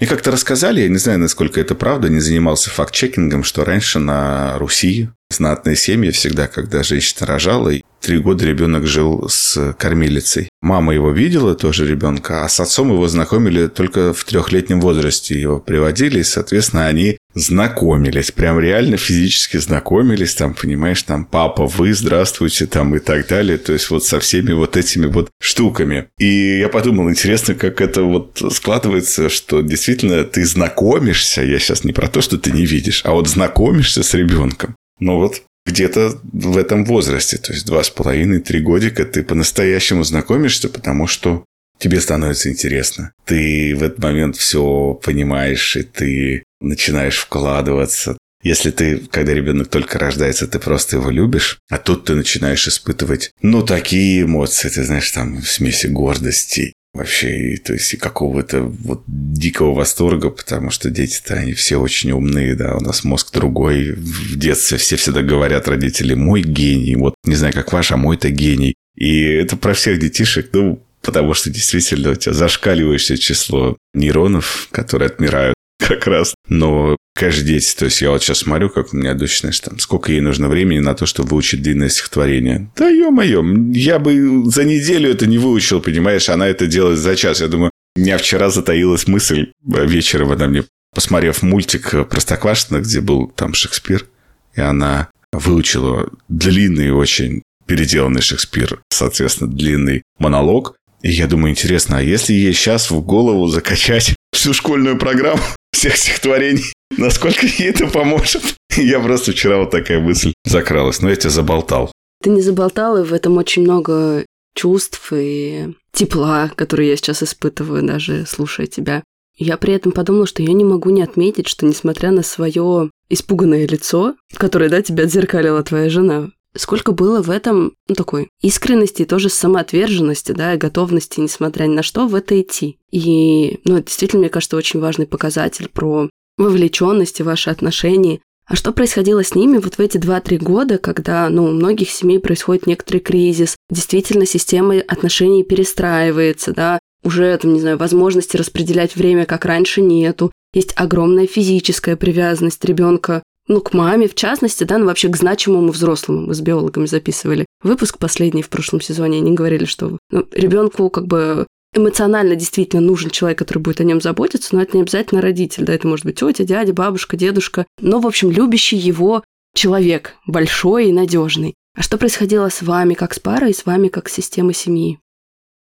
[0.00, 4.56] мне как-то рассказали, я не знаю, насколько это правда, не занимался факт-чекингом, что раньше на
[4.56, 10.48] Руси знатные семьи всегда, когда женщина рожала, три года ребенок жил с кормилицей.
[10.62, 15.40] Мама его видела, тоже ребенка, а с отцом его знакомили только в трехлетнем возрасте.
[15.40, 21.94] Его приводили, и, соответственно, они знакомились, прям реально физически знакомились, там, понимаешь, там, папа, вы,
[21.94, 26.08] здравствуйте, там, и так далее, то есть вот со всеми вот этими вот штуками.
[26.18, 31.92] И я подумал, интересно, как это вот складывается, что действительно ты знакомишься, я сейчас не
[31.92, 34.74] про то, что ты не видишь, а вот знакомишься с ребенком.
[35.00, 40.04] Ну вот где-то в этом возрасте, то есть два с половиной, три годика ты по-настоящему
[40.04, 41.44] знакомишься, потому что
[41.78, 43.12] тебе становится интересно.
[43.24, 48.16] Ты в этот момент все понимаешь, и ты начинаешь вкладываться.
[48.42, 53.32] Если ты, когда ребенок только рождается, ты просто его любишь, а тут ты начинаешь испытывать,
[53.42, 59.02] ну, такие эмоции, ты знаешь, там, в смеси гордости, вообще, то есть и какого-то вот
[59.06, 63.92] дикого восторга, потому что дети-то, они все очень умные, да, у нас мозг другой.
[63.92, 68.30] В детстве все всегда говорят родители, мой гений, вот не знаю, как ваш, а мой-то
[68.30, 68.74] гений.
[68.96, 75.06] И это про всех детишек, ну, потому что действительно у тебя зашкаливающее число нейронов, которые
[75.06, 76.34] отмирают как раз.
[76.48, 79.78] Но каждый дети, то есть я вот сейчас смотрю, как у меня дочь, знаешь, там,
[79.78, 82.70] сколько ей нужно времени на то, чтобы выучить длинное стихотворение.
[82.76, 87.40] Да ё-моё, я бы за неделю это не выучил, понимаешь, она это делает за час.
[87.40, 90.64] Я думаю, у меня вчера затаилась мысль вечером, она мне,
[90.94, 94.06] посмотрев мультик Простоквашино, где был там Шекспир,
[94.54, 100.76] и она выучила длинный очень переделанный Шекспир, соответственно, длинный монолог.
[101.02, 105.40] И я думаю, интересно, а если ей сейчас в голову закачать всю школьную программу
[105.80, 108.42] всех стихотворений, насколько ей это поможет?
[108.76, 111.90] Я просто вчера вот такая мысль закралась, но я тебя заболтал.
[112.22, 117.82] Ты не заболтал, и в этом очень много чувств и тепла, которые я сейчас испытываю,
[117.82, 119.02] даже слушая тебя.
[119.38, 123.66] Я при этом подумала, что я не могу не отметить, что несмотря на свое испуганное
[123.66, 129.28] лицо, которое, да, тебя отзеркалила твоя жена, сколько было в этом, ну, такой искренности, тоже
[129.28, 132.78] самоотверженности, да, готовности, несмотря ни на что, в это идти.
[132.90, 138.20] И, ну, это действительно, мне кажется, очень важный показатель про вовлеченность и ваши отношения.
[138.46, 142.18] А что происходило с ними вот в эти 2-3 года, когда, ну, у многих семей
[142.18, 149.24] происходит некоторый кризис, действительно система отношений перестраивается, да, уже, там, не знаю, возможности распределять время,
[149.24, 150.32] как раньше, нету.
[150.52, 155.72] Есть огромная физическая привязанность ребенка ну, к маме, в частности, да, ну, вообще к значимому
[155.72, 156.28] взрослому.
[156.28, 161.08] Мы с биологами записывали выпуск последний в прошлом сезоне, они говорили, что ну, ребенку как
[161.08, 165.64] бы эмоционально действительно нужен человек, который будет о нем заботиться, но это не обязательно родитель,
[165.64, 170.88] да, это может быть тетя, дядя, бабушка, дедушка, но, в общем, любящий его человек, большой
[170.88, 171.54] и надежный.
[171.74, 175.00] А что происходило с вами как с парой и с вами как с системой семьи?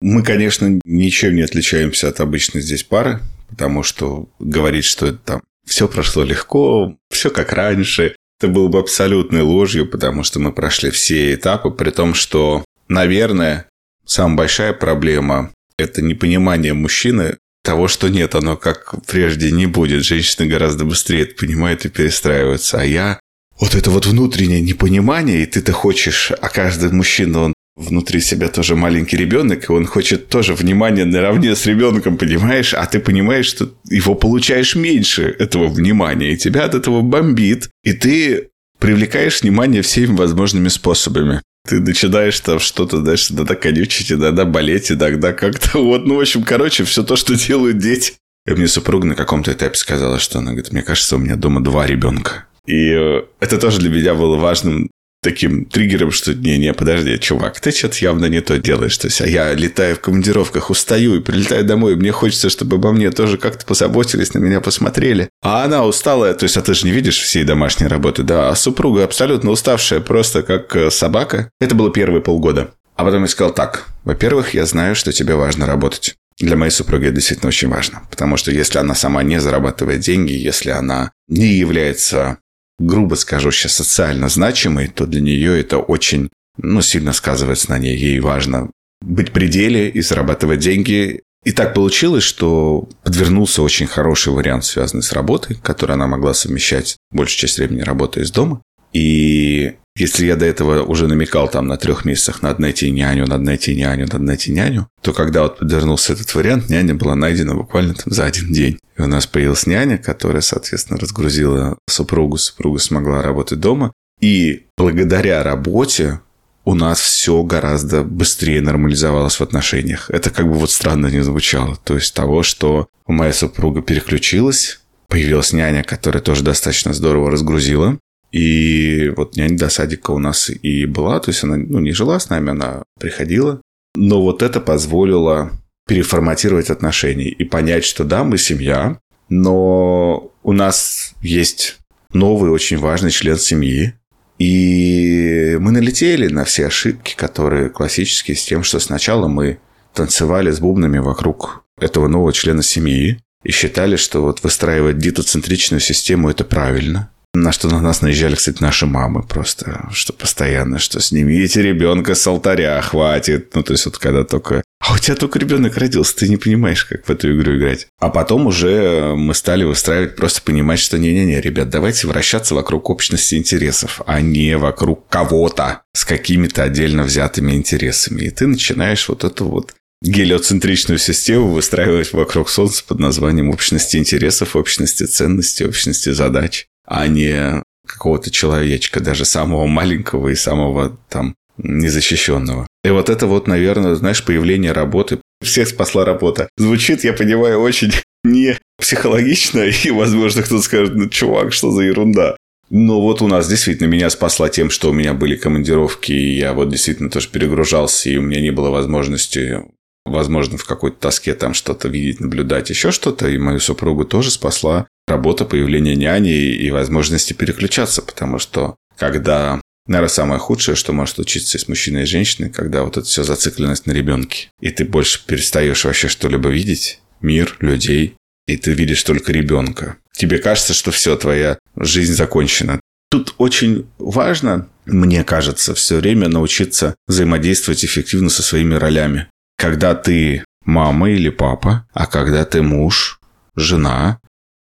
[0.02, 5.42] Мы, конечно, ничем не отличаемся от обычной здесь пары, потому что говорить, что это там
[5.70, 8.16] все прошло легко, все как раньше.
[8.40, 13.68] Это было бы абсолютной ложью, потому что мы прошли все этапы, при том, что, наверное,
[14.06, 20.04] самая большая проблема– это непонимание мужчины того, что нет, оно как прежде не будет.
[20.04, 22.80] Женщины гораздо быстрее это понимают и перестраиваются.
[22.80, 23.20] А я
[23.60, 28.76] вот это вот внутреннее непонимание, и ты-то хочешь, а каждый мужчина, он внутри себя тоже
[28.76, 32.74] маленький ребенок, и он хочет тоже внимания наравне с ребенком, понимаешь?
[32.74, 37.94] А ты понимаешь, что его получаешь меньше этого внимания, и тебя от этого бомбит, и
[37.94, 41.42] ты привлекаешь внимание всеми возможными способами.
[41.68, 46.44] Ты начинаешь там что-то дальше, иногда конючить, иногда болеть, иногда как-то вот, ну, в общем,
[46.44, 48.14] короче, все то, что делают дети.
[48.46, 51.62] И мне супруга на каком-то этапе сказала, что она говорит, мне кажется, у меня дома
[51.62, 52.46] два ребенка.
[52.66, 54.90] И э, это тоже для меня было важным
[55.22, 58.98] таким триггером, что не-не, подожди, чувак, ты что-то явно не то делаешь.
[58.98, 62.78] То есть, а я летаю в командировках, устаю и прилетаю домой, и мне хочется, чтобы
[62.78, 65.30] обо мне тоже как-то позаботились, на меня посмотрели.
[65.42, 68.56] А она усталая, то есть, а ты же не видишь всей домашней работы, да, а
[68.56, 71.52] супруга абсолютно уставшая, просто как э, собака.
[71.60, 72.72] Это было первые полгода.
[72.96, 76.16] А потом я сказал так, во-первых, я знаю, что тебе важно работать.
[76.38, 80.32] Для моей супруги это действительно очень важно, потому что если она сама не зарабатывает деньги,
[80.32, 82.38] если она не является
[82.80, 87.96] грубо скажу сейчас, социально значимой, то для нее это очень, ну, сильно сказывается на ней.
[87.96, 91.22] Ей важно быть в пределе и зарабатывать деньги.
[91.46, 96.98] И так получилось, что подвернулся очень хороший вариант, связанный с работой, который она могла совмещать
[97.12, 98.62] большую часть времени работая из дома.
[98.92, 103.44] И если я до этого уже намекал там на трех месяцах, надо найти няню, надо
[103.44, 107.94] найти няню, надо найти няню, то когда вот подвернулся этот вариант, няня была найдена буквально
[107.94, 108.80] там за один день.
[108.98, 113.94] И у нас появилась няня, которая, соответственно, разгрузила супругу, супруга смогла работать дома.
[114.20, 116.20] И благодаря работе
[116.66, 120.10] у нас все гораздо быстрее нормализовалось в отношениях.
[120.10, 121.78] Это как бы вот странно не звучало.
[121.84, 127.98] То есть того, что моя супруга переключилась, появилась няня, которая тоже достаточно здорово разгрузила.
[128.32, 132.30] И вот няня садика у нас и была, то есть она ну, не жила с
[132.30, 133.62] нами, она приходила.
[133.96, 135.52] Но вот это позволило
[135.88, 141.80] переформатировать отношения и понять, что да, мы семья, но у нас есть
[142.14, 143.96] новый очень важный член семьи,
[144.38, 149.60] и мы налетели на все ошибки, которые классические, с тем, что сначала мы
[149.94, 156.30] танцевали с бубнами вокруг этого нового члена семьи и считали, что вот выстраивать дитоцентричную систему–
[156.32, 157.12] это правильно.
[157.36, 162.26] На что на нас наезжали, кстати, наши мамы просто, что постоянно, что снимите ребенка с
[162.26, 163.54] алтаря, хватит.
[163.54, 164.64] Ну, то есть вот когда только...
[164.80, 167.88] А у тебя только ребенок родился, ты не понимаешь, как в эту игру играть.
[168.00, 173.36] А потом уже мы стали выстраивать, просто понимать, что не-не-не, ребят, давайте вращаться вокруг общности
[173.36, 178.22] интересов, а не вокруг кого-то с какими-то отдельно взятыми интересами.
[178.22, 184.56] И ты начинаешь вот эту вот гелиоцентричную систему выстраивать вокруг Солнца под названием общности интересов,
[184.56, 192.68] общности ценностей, общности задач а не какого-то человечка, даже самого маленького и самого там незащищенного.
[192.84, 195.20] И вот это вот, наверное, знаешь, появление работы.
[195.44, 196.50] Всех спасла работа.
[196.58, 197.92] Звучит, я понимаю, очень
[198.24, 202.36] не психологично, и, возможно, кто-то скажет, ну, чувак, что за ерунда.
[202.72, 206.54] Но вот у нас действительно меня спасла тем, что у меня были командировки, и я
[206.54, 209.64] вот действительно тоже перегружался, и у меня не было возможности,
[210.06, 214.88] возможно, в какой-то тоске там что-то видеть, наблюдать, еще что-то, и мою супругу тоже спасла
[215.10, 221.58] работа, появление няни и возможности переключаться, потому что когда Наверное, самое худшее, что может случиться
[221.58, 224.50] с мужчиной и женщиной, когда вот это все зацикленность на ребенке.
[224.62, 229.98] И ты больше перестаешь вообще что-либо видеть, мир, людей, и ты видишь только ребенка.
[230.16, 232.80] Тебе кажется, что все, твоя жизнь закончена.
[233.10, 239.28] Тут очень важно, мне кажется, все время научиться взаимодействовать эффективно со своими ролями.
[239.58, 243.20] Когда ты мама или папа, а когда ты муж,
[243.56, 244.20] жена,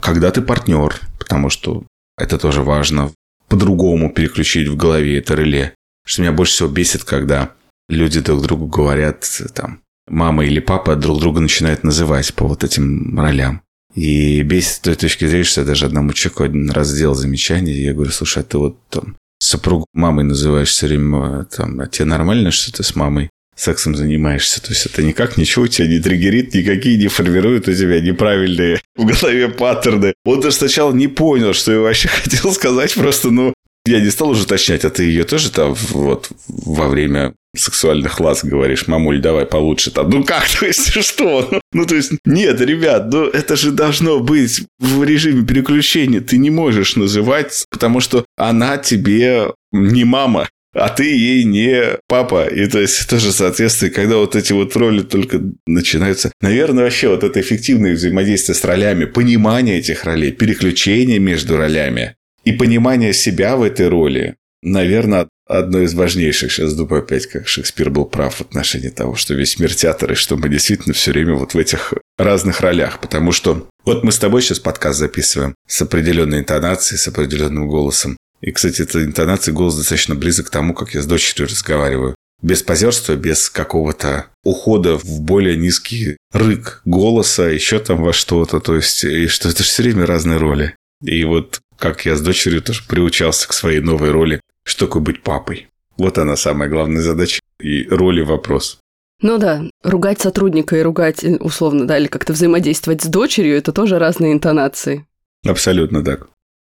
[0.06, 1.82] когда ты партнер, потому что
[2.16, 3.10] это тоже важно
[3.48, 5.74] по-другому переключить в голове это реле.
[6.06, 7.50] Что меня больше всего бесит, когда
[7.88, 13.18] люди друг другу говорят, там, мама или папа друг друга начинают называть по вот этим
[13.18, 13.62] ролям.
[13.96, 17.76] И бесит с той точки зрения, что я даже одному человеку один раз сделал замечание,
[17.76, 21.88] и я говорю, слушай, а ты вот там супругу мамой называешь все время, там, а
[21.88, 24.62] тебе нормально, что ты с мамой сексом занимаешься.
[24.62, 29.04] То есть это никак ничего тебя не триггерит, никакие не формируют у тебя неправильные в
[29.04, 30.14] голове паттерны.
[30.24, 33.54] Он даже сначала не понял, что я вообще хотел сказать, просто, ну,
[33.86, 38.44] я не стал уже уточнять, а ты ее тоже там вот во время сексуальных ласк
[38.44, 40.10] говоришь, мамуль, давай получше там.
[40.10, 41.60] Ну как, то есть что?
[41.72, 46.20] Ну то есть, нет, ребят, ну это же должно быть в режиме переключения.
[46.20, 52.46] Ты не можешь называть, потому что она тебе не мама а ты ей не папа.
[52.46, 56.32] И то есть тоже соответствие, когда вот эти вот роли только начинаются.
[56.40, 62.52] Наверное, вообще вот это эффективное взаимодействие с ролями, понимание этих ролей, переключение между ролями и
[62.52, 66.52] понимание себя в этой роли, наверное, одно из важнейших.
[66.52, 70.14] Сейчас думаю опять, как Шекспир был прав в отношении того, что весь мир театр, и
[70.14, 73.00] что мы действительно все время вот в этих разных ролях.
[73.00, 78.16] Потому что вот мы с тобой сейчас подкаст записываем с определенной интонацией, с определенным голосом.
[78.40, 82.14] И, кстати, эта интонация, голос достаточно близок к тому, как я с дочерью разговариваю.
[82.42, 88.60] без позерства, без какого-то ухода в более низкий рык голоса, еще там во что-то.
[88.60, 90.74] То есть, и что это же все время разные роли.
[91.02, 95.22] И вот как я с дочерью тоже приучался к своей новой роли, что такое быть
[95.22, 95.68] папой.
[95.96, 98.78] Вот она самая главная задача и роли вопрос.
[99.22, 103.98] Ну да, ругать сотрудника и ругать, условно, да, или как-то взаимодействовать с дочерью– это тоже
[103.98, 105.06] разные интонации.
[105.46, 106.28] Абсолютно так.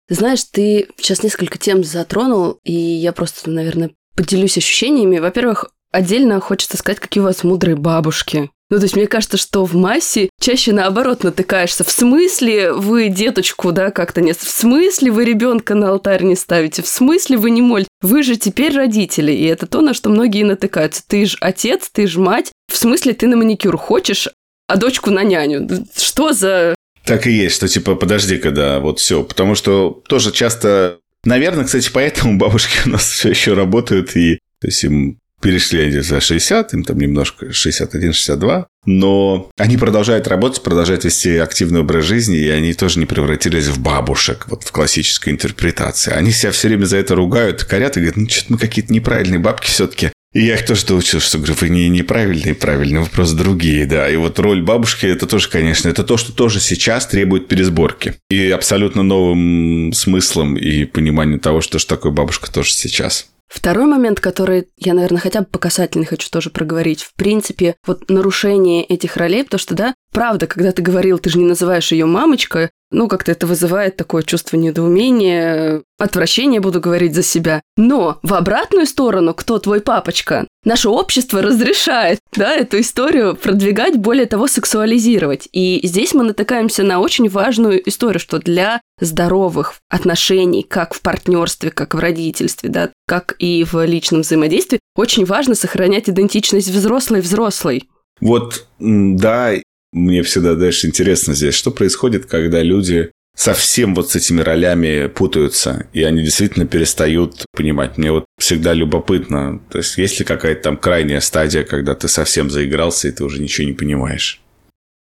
[0.09, 5.19] Знаешь, ты сейчас несколько тем затронул, и я просто, наверное, поделюсь ощущениями.
[5.19, 8.49] Во-первых, отдельно хочется сказать, какие у вас мудрые бабушки.
[8.69, 11.83] Ну, то есть мне кажется, что в массе чаще наоборот натыкаешься.
[11.83, 14.37] В смысле вы деточку, да, как-то нет?
[14.37, 16.81] В смысле вы ребенка на алтарь не ставите?
[16.81, 17.89] В смысле вы не молите?
[18.01, 21.03] Вы же теперь родители, и это то, на что многие натыкаются.
[21.07, 22.51] Ты же отец, ты же мать.
[22.67, 24.27] В смысле ты на маникюр хочешь,
[24.67, 25.67] а дочку на няню?
[25.95, 26.73] Что за...
[27.05, 29.23] Так и есть, что типа подожди-ка, да, вот все.
[29.23, 34.67] Потому что тоже часто Наверное, кстати, поэтому бабушки у нас все еще работают, и то
[34.67, 41.03] есть им перешли они за 60, им там немножко 61-62, но они продолжают работать, продолжают
[41.03, 46.13] вести активный образ жизни, и они тоже не превратились в бабушек, вот в классической интерпретации.
[46.13, 49.39] Они себя все время за это ругают, корят и говорят, ну, что-то мы какие-то неправильные
[49.39, 50.12] бабки все-таки.
[50.33, 54.09] И я их тоже доучил, что говорю, вы не неправильные, правильные, вы просто другие, да.
[54.09, 58.15] И вот роль бабушки, это тоже, конечно, это то, что тоже сейчас требует пересборки.
[58.31, 63.27] И абсолютно новым смыслом и пониманием того, что же такое бабушка тоже сейчас.
[63.47, 67.03] Второй момент, который я, наверное, хотя бы по касательной хочу тоже проговорить.
[67.03, 71.37] В принципе, вот нарушение этих ролей, потому что, да, правда, когда ты говорил, ты же
[71.37, 77.23] не называешь ее мамочкой, ну, как-то это вызывает такое чувство недоумения, отвращения, буду говорить за
[77.23, 77.61] себя.
[77.75, 80.47] Но в обратную сторону, кто твой папочка?
[80.63, 85.49] Наше общество разрешает, да, эту историю продвигать, более того, сексуализировать.
[85.51, 91.71] И здесь мы натыкаемся на очень важную историю, что для здоровых отношений, как в партнерстве,
[91.71, 97.89] как в родительстве, да, как и в личном взаимодействии, очень важно сохранять идентичность взрослой-взрослой.
[98.21, 99.55] Вот, да,
[99.93, 105.87] мне всегда дальше интересно здесь, что происходит, когда люди совсем вот с этими ролями путаются,
[105.93, 107.97] и они действительно перестают понимать.
[107.97, 112.49] Мне вот всегда любопытно, то есть есть ли какая-то там крайняя стадия, когда ты совсем
[112.49, 114.41] заигрался, и ты уже ничего не понимаешь?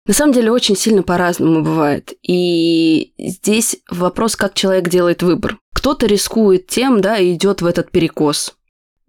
[0.06, 2.12] На самом деле очень сильно по-разному бывает.
[2.22, 5.58] И здесь вопрос, как человек делает выбор.
[5.74, 8.56] Кто-то рискует тем, да, и идет в этот перекос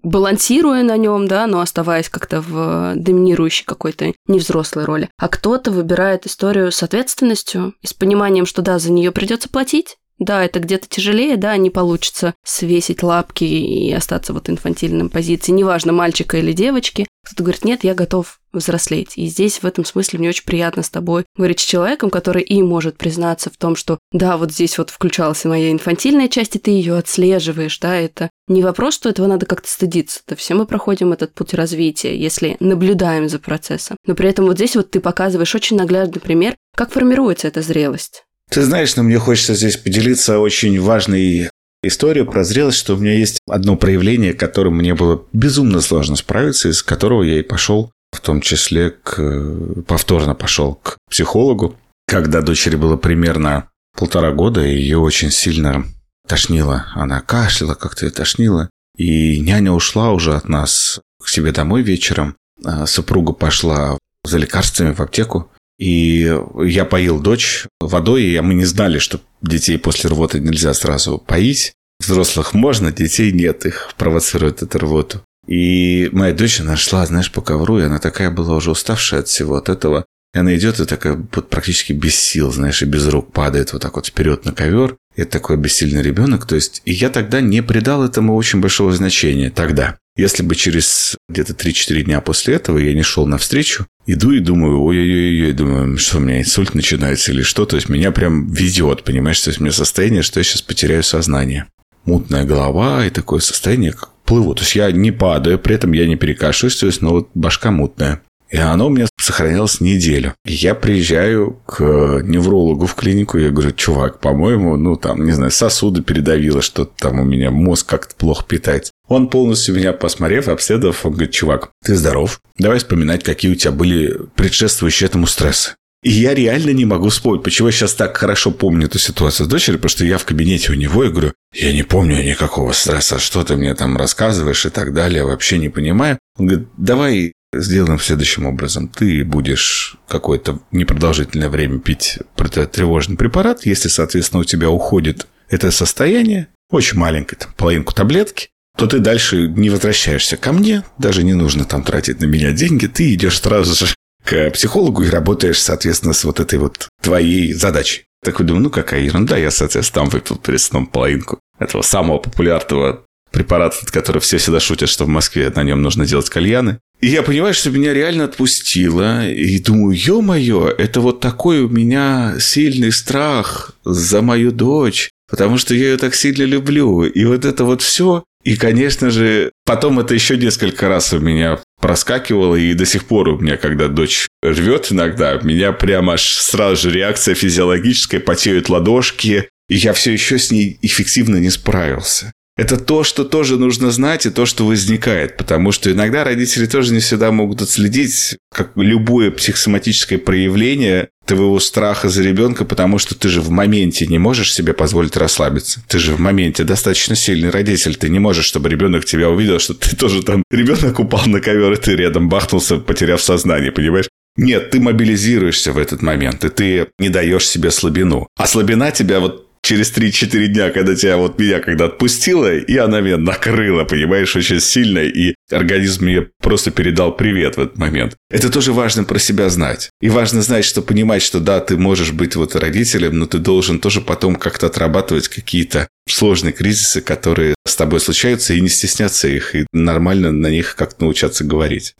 [0.03, 5.09] балансируя на нем, да, но оставаясь как-то в доминирующей какой-то невзрослой роли.
[5.17, 9.97] А кто-то выбирает историю с ответственностью и с пониманием, что да, за нее придется платить,
[10.19, 15.91] да, это где-то тяжелее, да, не получится свесить лапки и остаться вот инфантильным позиции, неважно,
[15.91, 17.07] мальчика или девочки.
[17.25, 19.13] Кто-то говорит, нет, я готов взрослеть.
[19.17, 22.61] И здесь в этом смысле мне очень приятно с тобой говорить с человеком, который и
[22.61, 26.71] может признаться в том, что да, вот здесь вот включалась моя инфантильная часть, и ты
[26.71, 30.21] ее отслеживаешь, да, это не вопрос, что этого надо как-то стыдиться.
[30.27, 33.97] Да все мы проходим этот путь развития, если наблюдаем за процессом.
[34.05, 38.23] Но при этом вот здесь вот ты показываешь очень наглядный пример, как формируется эта зрелость.
[38.49, 41.49] Ты знаешь, но мне хочется здесь поделиться очень важной
[41.83, 46.69] историей про зрелость, что у меня есть одно проявление, которым мне было безумно сложно справиться,
[46.69, 47.91] из которого я и пошел,
[48.23, 51.75] том числе к, повторно пошел к психологу.
[52.07, 55.85] Когда дочери было примерно полтора года, ее очень сильно
[56.27, 56.87] тошнило.
[56.95, 58.69] Она кашляла, как-то ее тошнило.
[58.97, 62.35] И няня ушла уже от нас к себе домой вечером.
[62.63, 65.51] А супруга пошла за лекарствами в аптеку.
[65.79, 66.33] И
[66.63, 71.73] я поил дочь водой, и мы не знали, что детей после рвоты нельзя сразу поить.
[71.99, 75.21] Взрослых можно, детей нет, их провоцирует эту рвоту.
[75.47, 79.55] И моя дочь нашла, знаешь, по ковру, и она такая была уже уставшая от всего
[79.55, 80.05] от этого.
[80.33, 83.81] И она идет и такая вот практически без сил, знаешь, и без рук падает вот
[83.81, 84.95] так вот вперед на ковер.
[85.15, 86.47] Это такой бессильный ребенок.
[86.47, 89.51] То есть, и я тогда не придал этому очень большого значения.
[89.51, 89.97] Тогда.
[90.15, 94.79] Если бы через где-то 3-4 дня после этого я не шел навстречу, иду и думаю,
[94.83, 99.41] ой-ой-ой, думаю, что у меня инсульт начинается или что, то есть меня прям ведет, понимаешь,
[99.41, 101.65] то есть у меня состояние, что я сейчас потеряю сознание.
[102.05, 104.53] Мутная голова и такое состояние, как плыву.
[104.55, 107.71] То есть я не падаю, при этом я не перекашиваюсь, то есть, но вот башка
[107.71, 108.21] мутная.
[108.53, 110.35] И оно у меня сохранялось неделю.
[110.45, 116.03] Я приезжаю к неврологу в клинику, я говорю, чувак, по-моему, ну там, не знаю, сосуды
[116.03, 118.91] передавило, что-то там у меня мозг как-то плохо питается.
[119.07, 123.71] Он полностью меня посмотрев, обследовав, он говорит, чувак, ты здоров, давай вспоминать, какие у тебя
[123.71, 125.71] были предшествующие этому стрессы.
[126.03, 129.49] И я реально не могу вспомнить, почему я сейчас так хорошо помню эту ситуацию с
[129.49, 133.19] дочерью, потому что я в кабинете у него и говорю, я не помню никакого стресса,
[133.19, 136.19] что ты мне там рассказываешь и так далее, вообще не понимаю.
[136.37, 138.89] Он говорит, давай сделаем следующим образом.
[138.89, 143.65] Ты будешь какое-то непродолжительное время пить противотревожный препарат.
[143.65, 149.47] Если, соответственно, у тебя уходит это состояние, очень маленькое, там, половинку таблетки, то ты дальше
[149.47, 153.85] не возвращаешься ко мне, даже не нужно там тратить на меня деньги, ты идешь сразу
[153.85, 153.93] же
[154.23, 158.03] к психологу и работаешь, соответственно, с вот этой вот твоей задачей.
[158.23, 163.03] Такой думаю, ну какая ерунда, я, соответственно, там выпил перед сном половинку этого самого популярного
[163.31, 166.79] препарата, который все всегда шутят, что в Москве на нем нужно делать кальяны.
[167.01, 169.27] И я понимаю, что меня реально отпустило.
[169.27, 175.73] И думаю, ё-моё, это вот такой у меня сильный страх за мою дочь, потому что
[175.73, 177.03] я ее так сильно люблю.
[177.03, 178.23] И вот это вот все.
[178.43, 183.29] И, конечно же, потом это еще несколько раз у меня проскакивало, и до сих пор
[183.29, 188.69] у меня, когда дочь рвет иногда, у меня прямо аж сразу же реакция физиологическая, потеют
[188.69, 192.31] ладошки, и я все еще с ней эффективно не справился.
[192.55, 195.37] Это то, что тоже нужно знать, и то, что возникает.
[195.37, 202.09] Потому что иногда родители тоже не всегда могут отследить, как любое психосоматическое проявление твоего страха
[202.09, 205.81] за ребенка, потому что ты же в моменте не можешь себе позволить расслабиться.
[205.87, 207.95] Ты же в моменте достаточно сильный родитель.
[207.95, 210.43] Ты не можешь, чтобы ребенок тебя увидел, что ты тоже там...
[210.51, 214.09] Ребенок упал на ковер, и ты рядом бахнулся, потеряв сознание, понимаешь?
[214.35, 218.27] Нет, ты мобилизируешься в этот момент, и ты не даешь себе слабину.
[218.35, 222.99] А слабина тебя вот через 3-4 дня, когда тебя вот меня когда отпустила, и она
[223.01, 228.15] меня накрыла, понимаешь, очень сильно, и организм мне просто передал привет в этот момент.
[228.29, 229.89] Это тоже важно про себя знать.
[230.01, 233.79] И важно знать, что понимать, что да, ты можешь быть вот родителем, но ты должен
[233.79, 239.55] тоже потом как-то отрабатывать какие-то сложные кризисы, которые с тобой случаются, и не стесняться их,
[239.55, 241.95] и нормально на них как-то научаться говорить.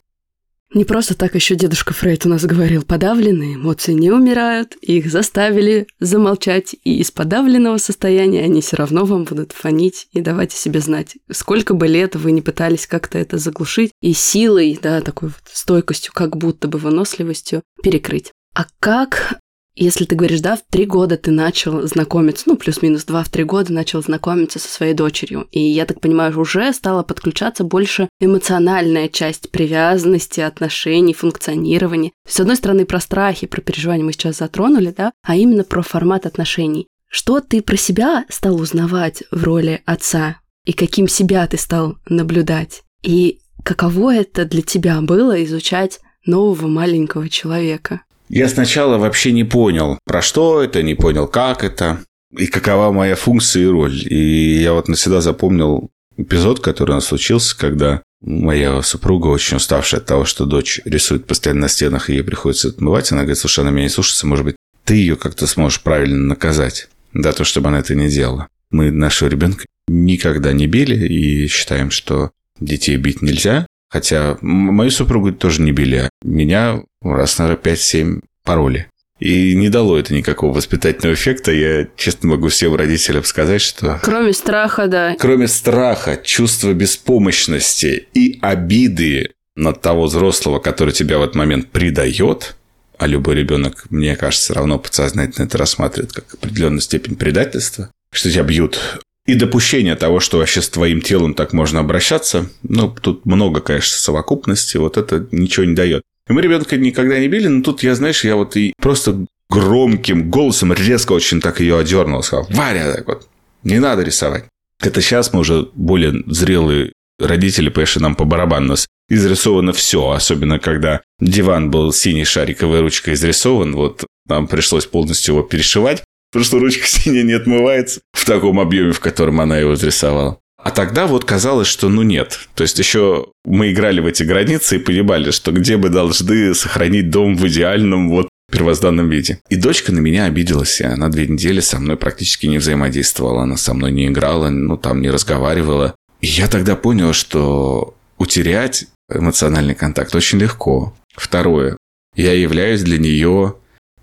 [0.73, 5.85] Не просто так еще дедушка Фрейд у нас говорил, подавленные эмоции не умирают, их заставили
[5.99, 10.79] замолчать, и из подавленного состояния они все равно вам будут фонить и давать о себе
[10.79, 11.17] знать.
[11.29, 16.11] Сколько бы лет вы не пытались как-то это заглушить, и силой, да, такой вот стойкостью,
[16.11, 18.31] как будто бы выносливостью перекрыть.
[18.55, 19.39] А как
[19.75, 23.43] если ты говоришь, да, в три года ты начал знакомиться, ну, плюс-минус два в три
[23.43, 25.47] года начал знакомиться со своей дочерью.
[25.51, 32.11] И я так понимаю, уже стала подключаться больше эмоциональная часть привязанности, отношений, функционирования.
[32.27, 36.25] С одной стороны, про страхи, про переживания мы сейчас затронули, да, а именно про формат
[36.25, 36.87] отношений.
[37.09, 40.37] Что ты про себя стал узнавать в роли отца?
[40.65, 42.83] И каким себя ты стал наблюдать?
[43.01, 48.01] И каково это для тебя было изучать нового маленького человека?
[48.29, 51.99] Я сначала вообще не понял, про что это, не понял, как это
[52.35, 53.95] и какова моя функция и роль.
[54.09, 59.99] И я вот навсегда запомнил эпизод, который у нас случился, когда моя супруга, очень уставшая
[59.99, 63.59] от того, что дочь рисует постоянно на стенах, и ей приходится отмывать, она говорит, слушай,
[63.59, 64.55] она меня не слушается, может быть,
[64.85, 68.47] ты ее как-то сможешь правильно наказать, да, то, чтобы она это не делала.
[68.71, 75.31] Мы нашего ребенка никогда не били и считаем, что детей бить нельзя, Хотя мою супругу
[75.31, 78.87] тоже не били, а меня раз, наверное, 5-7 пароли.
[79.19, 81.51] И не дало это никакого воспитательного эффекта.
[81.51, 83.99] Я честно могу всем родителям сказать, что...
[84.01, 85.15] Кроме страха, да.
[85.19, 92.55] Кроме страха, чувства беспомощности и обиды над того взрослого, который тебя в этот момент предает,
[92.97, 98.43] а любой ребенок, мне кажется, равно подсознательно это рассматривает как определенную степень предательства, что тебя
[98.43, 103.61] бьют и допущение того, что вообще с твоим телом так можно обращаться, ну, тут много,
[103.61, 106.03] конечно, совокупности, вот это ничего не дает.
[106.27, 110.29] И мы ребенка никогда не били, но тут я, знаешь, я вот и просто громким
[110.29, 113.27] голосом резко очень так ее одернул, сказал, Варя, так вот,
[113.63, 114.45] не надо рисовать.
[114.79, 120.59] Это сейчас мы уже более зрелые родители, понимаешь, нам по барабану нас изрисовано все, особенно
[120.59, 126.03] когда диван был синей шариковой ручкой изрисован, вот нам пришлось полностью его перешивать,
[126.33, 130.39] потому что ручка синяя не отмывается в таком объеме, в котором она его изрисовала.
[130.57, 132.39] А тогда вот казалось, что ну нет.
[132.55, 137.09] То есть еще мы играли в эти границы и понимали, что где мы должны сохранить
[137.09, 139.39] дом в идеальном вот первозданном виде.
[139.49, 143.57] И дочка на меня обиделась, и она две недели со мной практически не взаимодействовала, она
[143.57, 145.95] со мной не играла, ну там не разговаривала.
[146.21, 150.95] И я тогда понял, что утерять эмоциональный контакт очень легко.
[151.15, 151.77] Второе.
[152.15, 153.55] Я являюсь для нее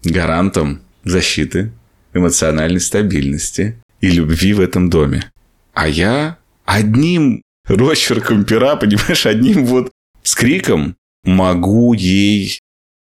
[0.04, 1.72] гарантом защиты,
[2.14, 5.30] эмоциональной стабильности и любви в этом доме.
[5.74, 9.90] А я одним росчерком пера, понимаешь, одним вот
[10.22, 12.58] скриком могу ей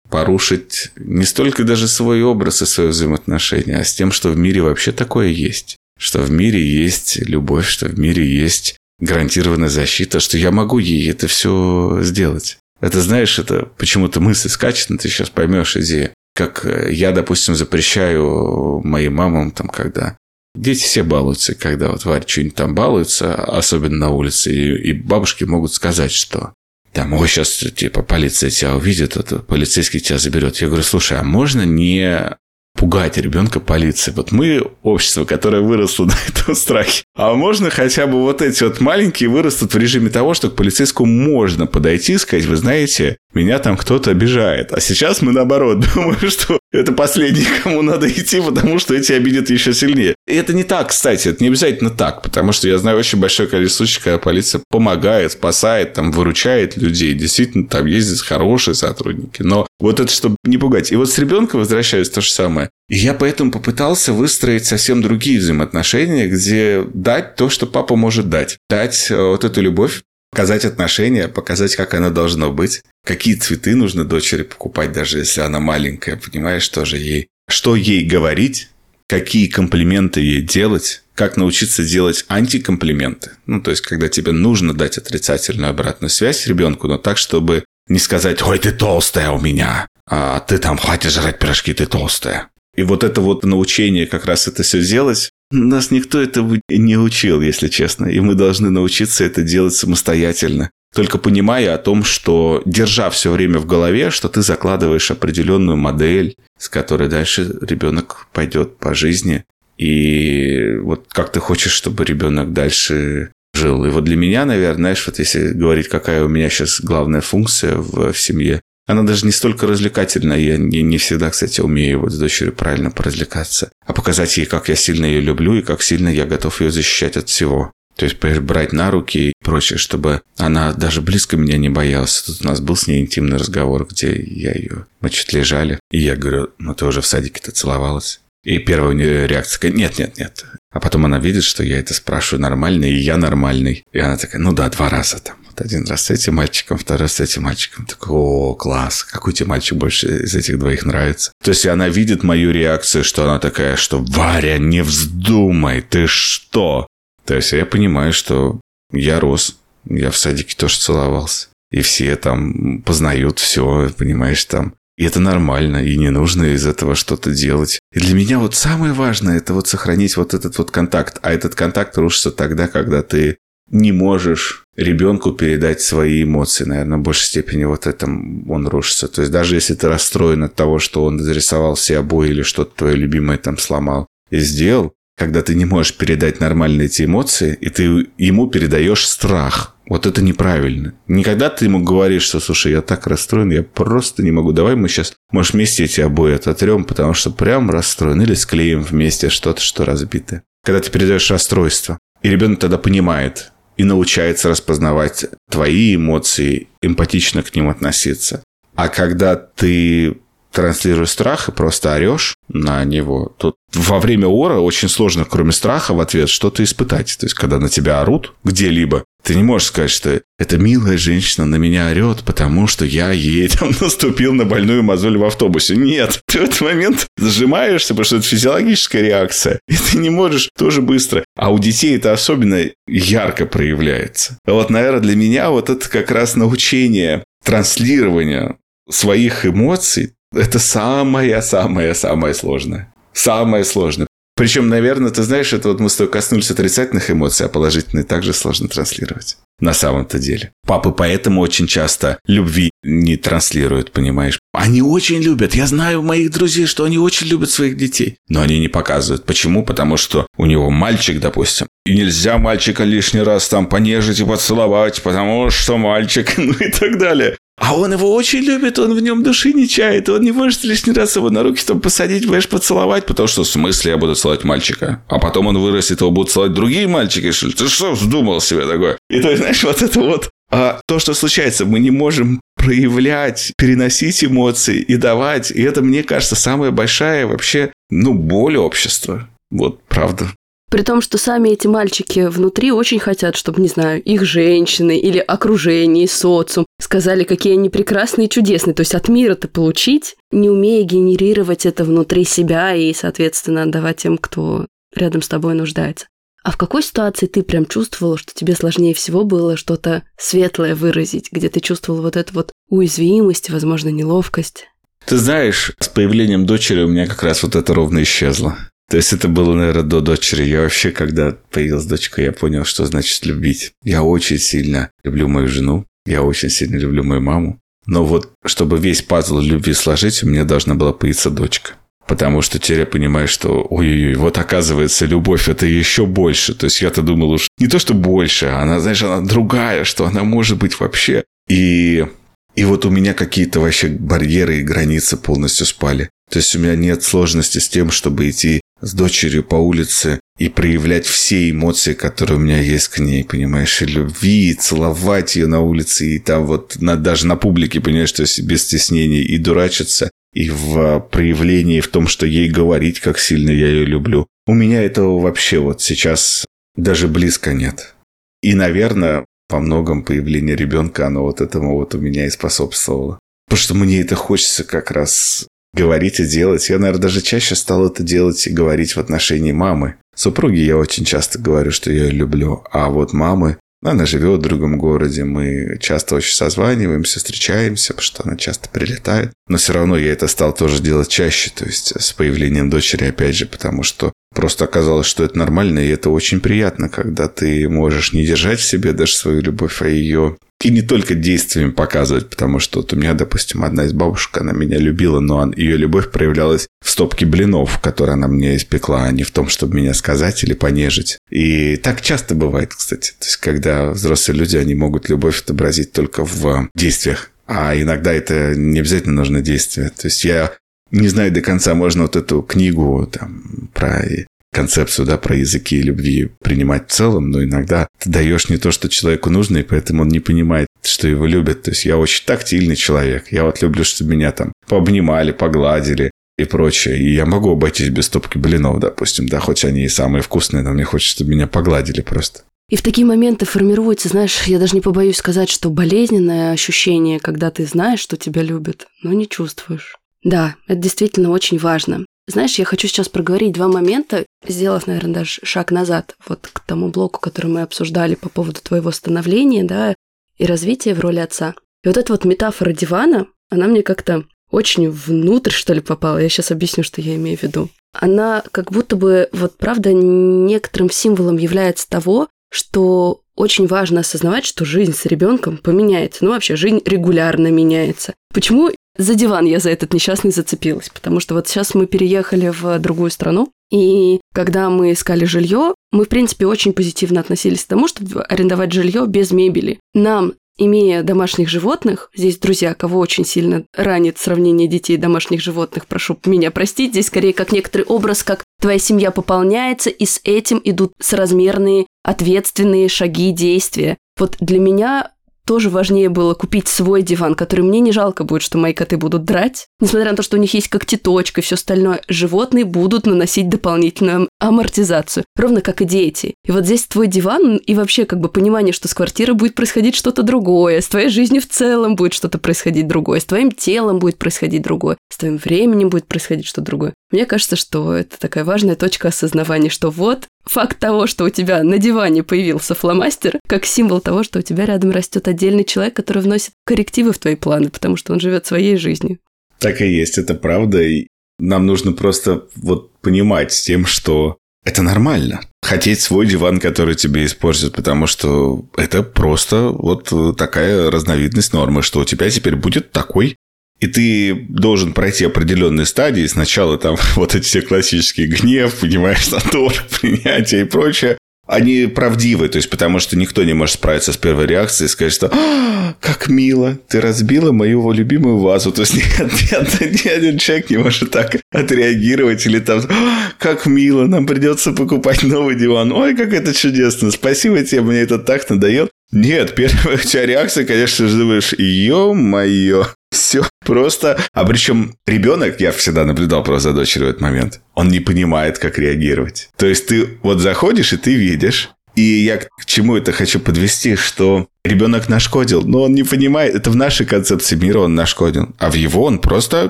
[0.10, 4.62] порушить не столько даже свой образ и свое взаимоотношение, а с тем, что в мире
[4.62, 5.78] вообще такое есть.
[5.97, 11.10] Что в мире есть любовь, что в мире есть гарантированная защита, что я могу ей
[11.12, 12.57] это все сделать.
[12.82, 17.56] Это, знаешь, это почему-то мысль скачет, но ты сейчас поймешь идею как э, я, допустим,
[17.56, 20.18] запрещаю моим мамам, там, когда
[20.56, 25.44] Дети все балуются, когда вот Варя что-нибудь там балуется, особенно на улице, и, и бабушки
[25.44, 26.54] могут сказать, что
[26.92, 30.58] там, ой, сейчас, типа, полиция тебя увидит, это полицейский тебя заберет.
[30.58, 32.36] Я говорю, слушай, а можно не
[32.76, 34.12] пугать ребенка полиции.
[34.12, 37.04] Вот мы общество, которое выросло на этом страхе.
[37.22, 41.11] А можно хотя бы вот эти вот маленькие вырастут в режиме того, что к полицейскому
[41.11, 44.72] можно подойти и сказать, вы знаете, меня там кто-то обижает.
[44.72, 49.49] А сейчас мы наоборот думаем, что это последний, кому надо идти, потому что эти обидят
[49.49, 50.15] еще сильнее.
[50.28, 53.49] И это не так, кстати, это не обязательно так, потому что я знаю очень большое
[53.49, 57.13] количество случаев, когда полиция помогает, спасает, там, выручает людей.
[57.15, 59.41] Действительно, там ездят хорошие сотрудники.
[59.41, 60.93] Но вот это, чтобы не пугать.
[60.93, 62.70] И вот с ребенком возвращаюсь то же самое.
[62.90, 68.58] И я поэтому попытался выстроить совсем другие взаимоотношения, где дать то, что папа может дать.
[68.68, 74.06] Дать э, вот эту любовь, показать отношения, показать, как оно должно быть, какие цветы нужно
[74.06, 78.70] дочери покупать, даже если она маленькая, понимаешь, тоже ей, что ей говорить,
[79.08, 83.32] какие комплименты ей делать, как научиться делать антикомплименты.
[83.46, 88.00] Ну, то есть, когда тебе нужно дать отрицательную обратную связь ребенку, но так, чтобы не
[88.00, 92.50] сказать «Ой, ты толстая у меня», а «Ты там хватит жрать пирожки, ты толстая».
[92.80, 97.42] И вот это вот научение как раз это все делать, нас никто этого не учил,
[97.42, 98.06] если честно.
[98.06, 100.72] И мы должны научиться это делать самостоятельно.
[100.96, 106.38] Только понимая о том, что держа все время в голове, что ты закладываешь определенную модель,
[106.58, 109.44] с которой дальше ребенок пойдет по жизни.
[109.78, 113.84] И вот как ты хочешь, чтобы ребенок дальше жил.
[113.84, 117.76] И вот для меня, наверное, знаешь, вот если говорить, какая у меня сейчас главная функция
[117.76, 122.12] в, в семье, она даже не столько развлекательная, я не, не всегда, кстати, умею вот
[122.12, 126.10] с дочерью правильно поразвлекаться, а показать ей, как я сильно ее люблю и как сильно
[126.10, 127.72] я готов ее защищать от всего.
[127.96, 132.24] То есть брать на руки и прочее, чтобы она даже близко меня не боялась.
[132.24, 134.88] Тут у нас был с ней интимный разговор, где я ее...
[135.02, 135.80] Мы чуть лежали.
[135.92, 138.22] И я говорю, ну ты уже в садике-то целовалась.
[138.44, 140.46] И первая у нее реакция, нет, нет, нет.
[140.72, 143.84] А потом она видит, что я это спрашиваю нормально, и я нормальный.
[143.91, 145.36] И она такая, ну да, два раза там.
[145.47, 147.86] Вот один раз с этим мальчиком, второй раз с этим мальчиком.
[147.86, 151.32] Такой, о, класс, какой тебе мальчик больше из этих двоих нравится?
[151.43, 156.86] То есть она видит мою реакцию, что она такая, что Варя, не вздумай, ты что?
[157.26, 158.59] То есть я понимаю, что
[158.91, 161.47] я рос, я в садике тоже целовался.
[161.72, 166.93] И все там познают все, понимаешь, там и это нормально, и не нужно из этого
[166.93, 167.80] что-то делать.
[167.93, 171.20] И для меня вот самое важное– это вот сохранить вот этот вот контакт.
[171.22, 173.38] А этот контакт рушится тогда, когда ты
[173.72, 176.66] не можешь ребенку передать свои эмоции.
[176.66, 179.08] Наверное, в большей степени вот этом он рушится.
[179.08, 182.76] То есть даже если ты расстроен от того, что он зарисовал все обои или что-то
[182.76, 187.70] твое любимое там сломал и сделал, когда ты не можешь передать нормально эти эмоции, и
[187.70, 189.78] ты ему передаешь страх.
[189.90, 190.94] Вот это неправильно.
[191.08, 194.52] Никогда ты ему говоришь, что, слушай, я так расстроен, я просто не могу.
[194.52, 198.22] Давай мы сейчас, может, вместе эти обои ототрем, потому что прям расстроен.
[198.22, 200.44] Или склеим вместе что-то, что разбито.
[200.64, 207.56] Когда ты передаешь расстройство, и ребенок тогда понимает и научается распознавать твои эмоции, эмпатично к
[207.56, 208.44] ним относиться.
[208.76, 210.18] А когда ты
[210.60, 215.93] транслируешь страх и просто орешь на него, то во время ора очень сложно, кроме страха,
[215.93, 217.16] в ответ что-то испытать.
[217.18, 221.45] То есть, когда на тебя орут где-либо, ты не можешь сказать, что эта милая женщина
[221.45, 225.78] на меня орет, потому что я ей там наступил на больную мозоль в автобусе.
[225.78, 229.60] Нет, ты в этот момент зажимаешься, потому что это физиологическая реакция.
[229.70, 231.24] И ты не можешь тоже быстро.
[231.38, 234.38] А у детей это особенно ярко проявляется.
[234.45, 238.57] Вот, наверное, для меня вот это как раз научение транслирования
[238.89, 242.94] своих эмоций, это самое-самое-самое сложное.
[243.14, 244.08] Самое сложное.
[244.40, 248.32] Причем, наверное, ты знаешь, это вот мы с тобой коснулись отрицательных эмоций, а положительные также
[248.32, 249.36] сложно транслировать.
[249.60, 250.54] На самом-то деле.
[250.66, 254.40] Папы поэтому очень часто любви не транслируют, понимаешь?
[254.54, 255.56] Они очень любят.
[255.56, 258.16] Я знаю моих друзей, что они очень любят своих детей.
[258.30, 259.26] Но они не показывают.
[259.26, 259.66] Почему?
[259.66, 261.68] Потому что у него мальчик, допустим.
[261.86, 266.98] И нельзя мальчика лишний раз там понежить и поцеловать, потому что мальчик, ну и так
[266.98, 267.36] далее.
[267.60, 270.93] А он его очень любит, он в нем души не чает, он не может лишний
[270.93, 274.43] раз его на руки там посадить, понимаешь, поцеловать, потому что в смысле я буду целовать
[274.43, 275.03] мальчика?
[275.07, 277.53] А потом он вырастет, его будут целовать другие мальчики, что ли?
[277.53, 278.97] Ты что вздумал себе такое?
[279.10, 284.24] И то, знаешь, вот это вот а то, что случается, мы не можем проявлять, переносить
[284.24, 285.51] эмоции и давать.
[285.51, 289.30] И это, мне кажется, самая большая вообще, ну, боль общества.
[289.51, 290.28] Вот, правда.
[290.70, 295.17] При том, что сами эти мальчики внутри очень хотят, чтобы, не знаю, их женщины или
[295.17, 298.76] окружение, социум сказали, какие они прекрасные и чудесные.
[298.76, 304.20] То есть от мира-то получить, не умея генерировать это внутри себя и, соответственно, отдавать тем,
[304.20, 306.05] кто рядом с тобой нуждается.
[306.43, 311.30] А в какой ситуации ты прям чувствовала, что тебе сложнее всего было что-то светлое выразить,
[311.32, 314.67] где ты чувствовала вот эту вот уязвимость, возможно, неловкость?
[315.05, 318.57] Ты знаешь, с появлением дочери у меня как раз вот это ровно исчезло.
[318.90, 320.44] То есть это было, наверное, до дочери.
[320.44, 323.72] Я вообще, когда появилась дочка, я понял, что значит любить.
[323.84, 325.86] Я очень сильно люблю мою жену.
[326.08, 327.60] Я очень сильно люблю мою маму.
[327.86, 331.74] Но вот, чтобы весь пазл любви сложить, у меня должна была появиться дочка.
[332.08, 336.56] Потому что теперь я понимаю, что ой-ой-ой, вот оказывается, любовь это еще больше.
[336.56, 340.24] То есть я-то думал уж не то, что больше, она, знаешь, она другая, что она
[340.24, 341.24] может быть вообще.
[341.48, 342.08] И,
[342.56, 346.10] и вот у меня какие-то вообще барьеры и границы полностью спали.
[346.32, 350.50] То есть у меня нет сложности с тем, чтобы идти с дочерью по улице и
[350.50, 355.48] проявлять все эмоции, которые у меня есть к ней, понимаешь, и любви, и целовать ее
[355.48, 359.38] на улице, и там вот на, даже на публике, понимаешь, то есть без стеснений, и
[359.38, 364.28] дурачиться и в проявлении в том, что ей говорить, как сильно я ее люблю.
[364.46, 367.96] У меня этого вообще вот сейчас даже близко нет.
[368.42, 373.20] И, наверное, по многом появление ребенка, оно вот этому вот у меня и способствовало.
[373.48, 376.70] Потому что мне это хочется как раз говорить и делать.
[376.70, 379.95] Я, наверное, даже чаще стал это делать и говорить в отношении мамы.
[380.15, 382.63] Супруги я очень часто говорю, что я ее люблю.
[382.72, 388.24] А вот мамы, она живет в другом городе, мы часто очень созваниваемся, встречаемся, потому что
[388.26, 389.32] она часто прилетает.
[389.47, 393.36] Но все равно я это стал тоже делать чаще, то есть с появлением дочери, опять
[393.36, 398.14] же, потому что просто оказалось, что это нормально, и это очень приятно, когда ты можешь
[398.14, 402.60] не держать в себе даже свою любовь, а ее и не только действиями показывать, потому
[402.60, 406.68] что вот у меня, допустим, одна из бабушек, она меня любила, но ее любовь проявлялась
[406.84, 410.54] в стопке блинов, которые она мне испекла, а не в том, чтобы меня сказать или
[410.54, 411.18] понежить.
[411.30, 413.12] И так часто бывает, кстати.
[413.12, 417.32] То есть, когда взрослые люди, они могут любовь отобразить только в действиях.
[417.48, 419.90] А иногда это не обязательно нужно действие.
[419.90, 420.52] То есть я
[420.92, 424.04] не знаю до конца, можно вот эту книгу там, про
[424.52, 428.90] концепцию, да, про языки любви принимать в целом, но иногда ты даешь не то, что
[428.90, 431.64] человеку нужно, и поэтому он не понимает, что его любят.
[431.64, 433.32] То есть я очень тактильный человек.
[433.32, 436.98] Я вот люблю, чтобы меня там пообнимали, погладили и прочее.
[436.98, 440.72] И я могу обойтись без стопки блинов, допустим, да, хоть они и самые вкусные, но
[440.72, 442.42] мне хочется, чтобы меня погладили просто.
[442.70, 447.50] И в такие моменты формируется, знаешь, я даже не побоюсь сказать, что болезненное ощущение, когда
[447.50, 449.99] ты знаешь, что тебя любят, но не чувствуешь.
[450.24, 452.05] Да, это действительно очень важно.
[452.28, 456.89] Знаешь, я хочу сейчас проговорить два момента, сделав, наверное, даже шаг назад, вот к тому
[456.89, 459.95] блоку, который мы обсуждали по поводу твоего становления, да,
[460.38, 461.55] и развития в роли отца.
[461.84, 466.17] И вот эта вот метафора дивана, она мне как-то очень внутрь, что ли, попала.
[466.17, 467.70] Я сейчас объясню, что я имею в виду.
[467.93, 474.65] Она как будто бы, вот правда, некоторым символом является того, что очень важно осознавать, что
[474.65, 476.26] жизнь с ребенком поменяется.
[476.26, 478.13] Ну, вообще, жизнь регулярно меняется.
[478.34, 478.70] Почему
[479.00, 483.10] за диван я за этот несчастный зацепилась, потому что вот сейчас мы переехали в другую
[483.12, 488.22] страну, и когда мы искали жилье, мы, в принципе, очень позитивно относились к тому, чтобы
[488.24, 489.80] арендовать жилье без мебели.
[489.93, 495.88] Нам имея домашних животных, здесь, друзья, кого очень сильно ранит сравнение детей и домашних животных,
[495.88, 500.60] прошу меня простить, здесь скорее как некоторый образ, как твоя семья пополняется, и с этим
[500.64, 503.97] идут соразмерные ответственные шаги, действия.
[504.18, 505.12] Вот для меня
[505.50, 509.24] тоже важнее было купить свой диван, который мне не жалко будет, что мои коты будут
[509.24, 509.66] драть.
[509.80, 514.30] Несмотря на то, что у них есть когтеточка и все остальное, животные будут наносить дополнительную
[514.39, 516.36] амортизацию, ровно как и дети.
[516.45, 519.95] И вот здесь твой диван и вообще как бы понимание, что с квартирой будет происходить
[519.95, 524.20] что-то другое, с твоей жизнью в целом будет что-то происходить другое, с твоим телом будет
[524.20, 526.93] происходить другое, с твоим временем будет происходить что-то другое.
[527.10, 531.64] Мне кажется, что это такая важная точка осознавания, что вот факт того, что у тебя
[531.64, 536.24] на диване появился фломастер, как символ того, что у тебя рядом растет отдельный человек, который
[536.24, 539.20] вносит коррективы в твои планы, потому что он живет своей жизнью.
[539.60, 540.82] Так и есть, это правда.
[540.82, 545.41] И нам нужно просто вот понимать с тем, что это нормально.
[545.62, 552.00] Хотеть свой диван, который тебе испортят, потому что это просто вот такая разновидность нормы, что
[552.00, 553.36] у тебя теперь будет такой
[553.80, 556.26] и ты должен пройти определенные стадии.
[556.28, 561.18] Сначала там вот эти все классические гнев, понимаешь, натур, принятие и прочее.
[561.48, 565.14] Они правдивы, то есть потому что никто не может справиться с первой реакцией и сказать,
[565.14, 568.72] что а, как мило, ты разбила мою любимую вазу.
[568.72, 573.66] То есть нет, нет, ни один человек не может так отреагировать или там, а, как
[573.66, 575.92] мило, нам придется покупать новый диван.
[575.92, 578.88] Ой, как это чудесно, спасибо тебе, мне это так надоел.
[579.12, 584.18] Нет, первая у тебя реакция, конечно же, думаешь, ё-моё, все просто.
[584.34, 588.57] А причем ребенок, я всегда наблюдал просто за дочерью в этот момент, он не понимает,
[588.57, 589.49] как реагировать.
[589.57, 593.95] То есть ты вот заходишь, и ты видишь, и я к чему это хочу подвести,
[593.95, 598.70] что ребенок нашкодил, но он не понимает, это в нашей концепции мира он нашкодил, а
[598.70, 599.70] в его он просто